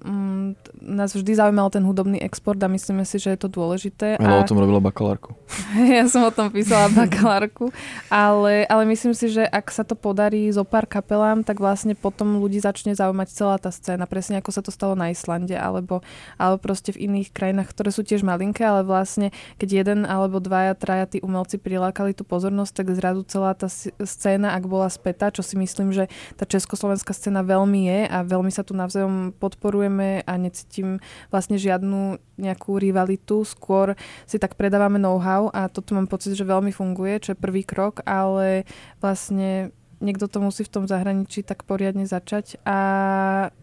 mm, 0.05 0.77
nás 0.77 1.17
vždy 1.17 1.33
zaujímal 1.33 1.73
ten 1.73 1.81
hudobný 1.81 2.21
export 2.21 2.61
a 2.61 2.69
myslíme 2.69 3.01
si, 3.01 3.17
že 3.17 3.33
je 3.33 3.39
to 3.41 3.49
dôležité. 3.49 4.21
Ale 4.21 4.37
a... 4.37 4.45
o 4.45 4.45
tom 4.45 4.61
robila 4.61 4.77
bakalárku. 4.77 5.33
ja 5.97 6.05
som 6.05 6.21
o 6.21 6.29
tom 6.29 6.53
písala 6.53 6.93
bakalárku, 6.93 7.73
ale, 8.13 8.69
ale 8.69 8.85
myslím 8.93 9.17
si, 9.17 9.33
že 9.33 9.41
ak 9.41 9.73
sa 9.73 9.81
to 9.81 9.97
podarí 9.97 10.45
zo 10.53 10.61
pár 10.61 10.85
kapelám, 10.85 11.41
tak 11.41 11.57
vlastne 11.57 11.97
potom 11.97 12.37
ľudí 12.37 12.61
začne 12.61 12.93
zaujímať 12.93 13.27
celá 13.33 13.57
tá 13.57 13.73
scéna, 13.73 14.05
presne 14.05 14.37
ako 14.37 14.53
sa 14.53 14.61
to 14.61 14.69
stalo 14.69 14.93
na 14.93 15.09
Islande, 15.09 15.57
alebo, 15.57 16.05
alebo 16.37 16.61
proste 16.61 16.93
v 16.93 17.09
iných 17.09 17.33
krajinách, 17.33 17.73
ktoré 17.73 17.89
sú 17.89 18.05
tiež 18.05 18.21
malinké, 18.21 18.61
ale 18.61 18.85
vlastne 18.85 19.33
keď 19.57 19.81
jeden 19.81 19.99
alebo 20.05 20.37
dvaja, 20.37 20.77
traja 20.77 21.09
tí 21.09 21.17
umelci 21.25 21.57
prilákali 21.57 22.13
tú 22.13 22.21
pozornosť, 22.21 22.85
tak 22.85 22.93
zrazu 22.93 23.25
celá 23.25 23.57
tá 23.57 23.65
scéna, 24.05 24.53
ak 24.53 24.69
bola 24.69 24.93
spätá, 24.93 25.33
čo 25.33 25.41
si 25.41 25.57
myslím, 25.57 25.89
že 25.89 26.05
tá 26.35 26.43
československá 26.43 27.15
scéna 27.15 27.41
veľmi 27.41 27.87
je 27.87 27.99
a 28.11 28.21
veľmi 28.27 28.51
sa 28.51 28.67
tu 28.67 28.75
navzájom 28.75 29.31
podporujeme 29.39 30.21
a 30.27 30.33
necítim 30.35 30.99
vlastne 31.31 31.55
žiadnu 31.55 32.19
nejakú 32.35 32.75
rivalitu, 32.75 33.47
skôr 33.47 33.95
si 34.27 34.35
tak 34.35 34.59
predávame 34.59 34.99
know-how 34.99 35.47
a 35.55 35.71
toto 35.71 35.95
mám 35.95 36.11
pocit, 36.11 36.35
že 36.35 36.43
veľmi 36.43 36.75
funguje, 36.75 37.23
čo 37.23 37.29
je 37.33 37.39
prvý 37.39 37.63
krok, 37.63 38.03
ale 38.03 38.67
vlastne 38.99 39.71
niekto 40.03 40.27
to 40.27 40.43
musí 40.43 40.67
v 40.67 40.73
tom 40.75 40.85
zahraničí 40.85 41.47
tak 41.47 41.63
poriadne 41.63 42.03
začať 42.03 42.59
a, 42.67 42.79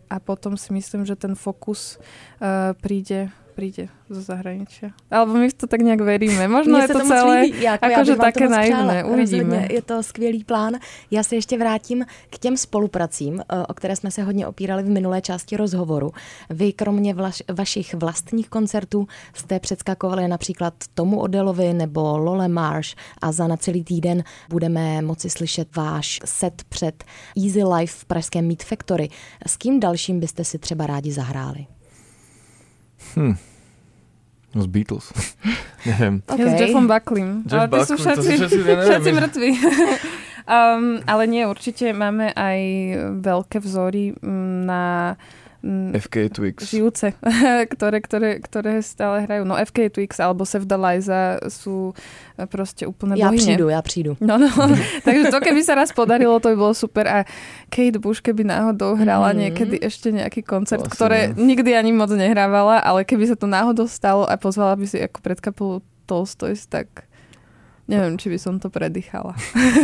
a 0.09 0.17
potom 0.25 0.57
si 0.57 0.73
myslím, 0.73 1.05
že 1.05 1.21
ten 1.21 1.37
fokus 1.37 2.01
uh, 2.41 2.73
príde 2.81 3.29
príde 3.53 3.93
zo 4.09 4.25
zahraničia. 4.25 4.97
Alebo 5.13 5.37
my 5.37 5.49
v 5.49 5.55
to 5.55 5.67
tak 5.69 5.85
nejak 5.85 6.01
veríme. 6.01 6.49
Možno 6.49 6.81
je 6.81 6.89
to, 6.89 7.01
celé 7.05 7.49
jako 7.49 7.85
akože 7.85 8.17
také 8.17 8.49
naivné. 8.49 9.05
Uvidíme. 9.05 9.69
Je 9.71 9.83
to 9.83 10.03
skvělý 10.03 10.45
plán. 10.45 10.81
Já 11.11 11.23
se 11.23 11.35
ještě 11.35 11.59
vrátím 11.59 12.05
k 12.31 12.39
těm 12.39 12.57
spolupracím, 12.57 13.41
eh, 13.41 13.67
o 13.69 13.75
které 13.75 13.97
jsme 13.97 14.11
se 14.11 14.23
hodně 14.23 14.47
opírali 14.47 14.83
v 14.83 14.91
minulé 14.91 15.21
části 15.21 15.57
rozhovoru. 15.57 16.13
Vy 16.51 16.73
kromě 16.73 17.15
vlaš, 17.15 17.43
vašich 17.53 17.95
vlastních 17.95 18.49
koncertů 18.49 19.07
jste 19.35 19.61
předskakovali 19.61 20.29
například 20.29 20.75
Tomu 20.95 21.21
Odelovi 21.21 21.73
nebo 21.73 22.19
Lole 22.19 22.49
Marsh 22.49 22.95
a 23.23 23.33
za 23.33 23.47
na 23.47 23.57
celý 23.57 23.85
týden 23.85 24.25
budeme 24.49 25.03
moci 25.03 25.31
slyšet 25.31 25.77
váš 25.77 26.21
set 26.25 26.63
před 26.69 27.05
Easy 27.37 27.65
Life 27.65 27.95
v 27.99 28.05
pražském 28.05 28.47
Meat 28.47 28.63
Factory. 28.63 29.09
S 29.47 29.57
kým 29.57 29.81
dalším 29.81 30.21
byste 30.21 30.45
si 30.45 30.59
třeba 30.59 30.87
rádi 30.87 31.13
zahráli? 31.13 31.67
Hm. 33.15 33.35
No 34.53 34.59
z 34.63 34.69
Beatles. 34.69 35.07
neviem. 35.89 36.23
Okay. 36.29 36.45
Ja 36.45 36.47
s 36.53 36.61
Jeffom 36.61 36.87
Buckleym. 36.87 37.31
Jeff 37.49 37.73
ale 37.73 37.85
sú 37.89 37.97
všetci, 37.97 38.29
všetci, 38.37 38.59
ja 38.69 38.77
všetci 38.85 39.11
mŕtvi. 39.17 39.51
um, 40.57 41.01
ale 41.09 41.23
nie, 41.25 41.43
určite 41.49 41.97
máme 41.97 42.37
aj 42.37 42.59
veľké 43.25 43.59
vzory 43.65 44.13
mm, 44.13 44.57
na 44.69 45.17
FK 45.95 46.27
Twix. 46.35 46.67
Žijúce, 46.75 47.15
ktoré, 47.75 48.03
ktoré, 48.03 48.31
ktoré 48.43 48.83
stále 48.83 49.23
hrajú. 49.23 49.47
No 49.47 49.55
FK 49.55 49.95
Twix 49.95 50.19
alebo 50.19 50.43
Sevda 50.43 50.75
Liza 50.75 51.39
sú 51.47 51.95
proste 52.51 52.83
úplne 52.83 53.15
Ja 53.15 53.31
přijdu, 53.31 53.71
ja 53.71 53.79
přijdu. 53.79 54.19
No, 54.19 54.43
no. 54.43 54.51
Takže 55.07 55.31
to, 55.31 55.39
keby 55.39 55.63
sa 55.63 55.79
raz 55.79 55.95
podarilo, 55.95 56.43
to 56.43 56.51
by 56.51 56.57
bolo 56.59 56.75
super. 56.75 57.07
A 57.07 57.19
Kate 57.71 58.03
Bush, 58.03 58.19
keby 58.19 58.43
náhodou 58.43 58.99
hrala 58.99 59.31
mm. 59.31 59.39
niekedy 59.39 59.77
ešte 59.79 60.11
nejaký 60.11 60.43
koncert, 60.43 60.83
Vlastne, 60.83 60.97
ktoré 60.99 61.19
nikdy 61.39 61.79
ani 61.79 61.95
moc 61.95 62.11
nehrávala, 62.11 62.83
ale 62.83 63.07
keby 63.07 63.31
sa 63.31 63.37
to 63.39 63.47
náhodou 63.47 63.87
stalo 63.87 64.27
a 64.27 64.35
pozvala 64.35 64.75
by 64.75 64.87
si 64.91 64.99
ako 64.99 65.19
pred 65.23 65.39
kapelu 65.39 65.79
Tolstoys, 66.11 66.67
tak 66.67 67.07
Nevím, 67.89 68.19
či 68.19 68.29
by 68.29 68.39
som 68.39 68.59
to 68.59 68.71
predýchala. 68.71 69.35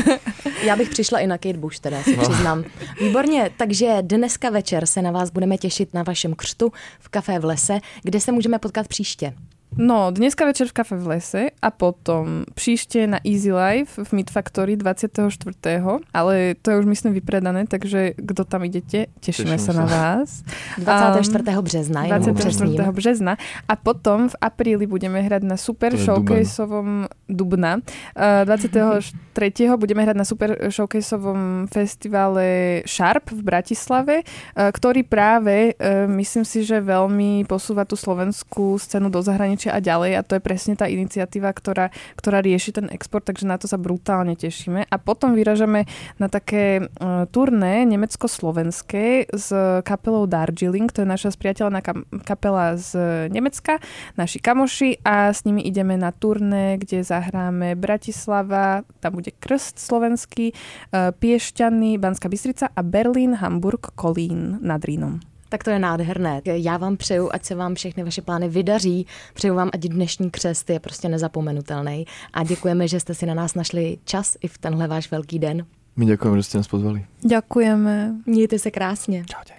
Já 0.64 0.76
bych 0.76 0.88
přišla 0.88 1.18
i 1.18 1.26
na 1.26 1.38
Kate 1.38 1.58
Bush, 1.58 1.78
teda 1.78 2.02
si 2.02 2.16
přiznám. 2.16 2.64
Výborně, 3.00 3.50
takže 3.56 3.96
dneska 4.00 4.50
večer 4.50 4.86
se 4.86 5.02
na 5.02 5.10
vás 5.10 5.30
budeme 5.30 5.58
těšit 5.58 5.94
na 5.94 6.02
vašem 6.02 6.34
křtu 6.34 6.72
v 7.00 7.08
Café 7.08 7.38
v 7.38 7.44
lese, 7.44 7.80
kde 8.02 8.20
se 8.20 8.32
můžeme 8.32 8.58
potkat 8.58 8.88
příště. 8.88 9.34
No, 9.76 10.10
dneska 10.10 10.44
večer 10.44 10.66
v 10.68 10.72
kafe 10.72 10.96
v 10.96 11.06
lese 11.06 11.42
a 11.62 11.70
potom 11.70 12.44
příště 12.54 13.06
na 13.06 13.18
Easy 13.24 13.52
Life 13.52 14.04
v 14.04 14.12
Meat 14.12 14.30
Factory 14.30 14.76
24. 14.76 15.56
Ale 16.14 16.54
to 16.62 16.70
je 16.70 16.78
už 16.78 16.84
myslím 16.84 17.12
vypredané, 17.14 17.66
takže 17.66 18.12
kdo 18.16 18.44
tam 18.44 18.64
idete, 18.64 19.06
tešíme, 19.20 19.54
tešíme 19.54 19.58
sa, 19.58 19.72
sa 19.72 19.80
na 19.80 19.86
vás. 19.86 20.42
24. 20.78 21.56
Um, 21.56 21.64
března. 21.64 22.06
24. 22.06 22.90
března. 22.90 23.36
A 23.68 23.76
potom 23.76 24.28
v 24.28 24.36
apríli 24.40 24.86
budeme 24.86 25.20
hrať 25.20 25.42
na 25.42 25.56
super 25.56 25.96
showcaseovom 25.96 27.06
Dubna. 27.28 27.78
Uh, 28.16 28.44
23. 28.44 29.76
budeme 29.76 30.02
hrať 30.02 30.16
na 30.16 30.24
super 30.24 30.56
showcaseovom 30.70 31.68
festivale 31.70 32.80
Sharp 32.88 33.30
v 33.30 33.42
Bratislave, 33.42 34.14
uh, 34.24 34.72
ktorý 34.72 35.04
práve, 35.04 35.76
uh, 35.76 36.08
myslím 36.08 36.42
si, 36.42 36.64
že 36.64 36.80
veľmi 36.80 37.44
posúva 37.44 37.84
tú 37.84 37.94
slovenskú 37.94 38.80
scénu 38.80 39.12
do 39.12 39.20
zahraničia 39.22 39.57
zahraničia 39.58 39.74
a 39.74 39.82
ďalej 39.82 40.12
a 40.14 40.22
to 40.22 40.38
je 40.38 40.42
presne 40.42 40.74
tá 40.78 40.86
iniciatíva, 40.86 41.50
ktorá, 41.50 41.90
ktorá 42.14 42.38
rieši 42.38 42.70
ten 42.78 42.86
export, 42.94 43.26
takže 43.26 43.44
na 43.46 43.58
to 43.58 43.66
sa 43.66 43.74
brutálne 43.74 44.38
tešíme. 44.38 44.86
A 44.86 44.96
potom 45.02 45.34
vyražame 45.34 45.90
na 46.22 46.30
také 46.30 46.86
uh, 46.86 47.26
turné 47.26 47.82
nemecko-slovenské 47.90 49.34
s 49.34 49.48
kapelou 49.82 50.30
Darjeeling, 50.30 50.88
to 50.94 51.02
je 51.02 51.08
naša 51.08 51.34
spriateľná 51.34 51.82
kapela 52.22 52.78
z 52.78 52.94
Nemecka, 53.34 53.82
naši 54.14 54.38
kamoši 54.38 55.02
a 55.02 55.34
s 55.34 55.42
nimi 55.42 55.66
ideme 55.66 55.98
na 55.98 56.14
turné, 56.14 56.78
kde 56.78 57.02
zahráme 57.02 57.74
Bratislava, 57.74 58.86
tam 59.02 59.18
bude 59.18 59.34
Krst 59.34 59.82
slovenský, 59.82 60.54
uh, 60.54 61.10
Piešťany, 61.10 61.98
Banská 61.98 62.30
Bystrica 62.30 62.70
a 62.70 62.80
Berlín, 62.86 63.34
Hamburg, 63.34 63.90
Kolín 63.98 64.62
nad 64.62 64.78
Rínom. 64.84 65.18
Tak 65.48 65.64
to 65.64 65.70
je 65.70 65.78
nádherné. 65.78 66.40
Já 66.44 66.76
vám 66.76 66.96
přeju, 66.96 67.28
ať 67.32 67.44
se 67.44 67.54
vám 67.54 67.74
všechny 67.74 68.04
vaše 68.04 68.22
plány 68.22 68.48
vydaří. 68.48 69.06
Přeju 69.34 69.54
vám, 69.54 69.70
ať 69.72 69.80
dnešní 69.80 70.30
křest 70.30 70.70
je 70.70 70.80
prostě 70.80 71.08
nezapomenutelný. 71.08 72.06
A 72.32 72.44
děkujeme, 72.44 72.88
že 72.88 73.00
jste 73.00 73.14
si 73.14 73.26
na 73.26 73.34
nás 73.34 73.54
našli 73.54 73.98
čas 74.04 74.36
i 74.40 74.48
v 74.48 74.58
tenhle 74.58 74.88
váš 74.88 75.10
velký 75.10 75.38
den. 75.38 75.66
My 75.96 76.06
děkujeme, 76.06 76.38
že 76.38 76.42
jste 76.42 76.58
nás 76.58 76.68
pozvali. 76.68 77.04
Děkujeme. 77.20 78.14
Mějte 78.26 78.58
se 78.58 78.70
krásně. 78.70 79.24
Čau, 79.26 79.38
čau. 79.44 79.58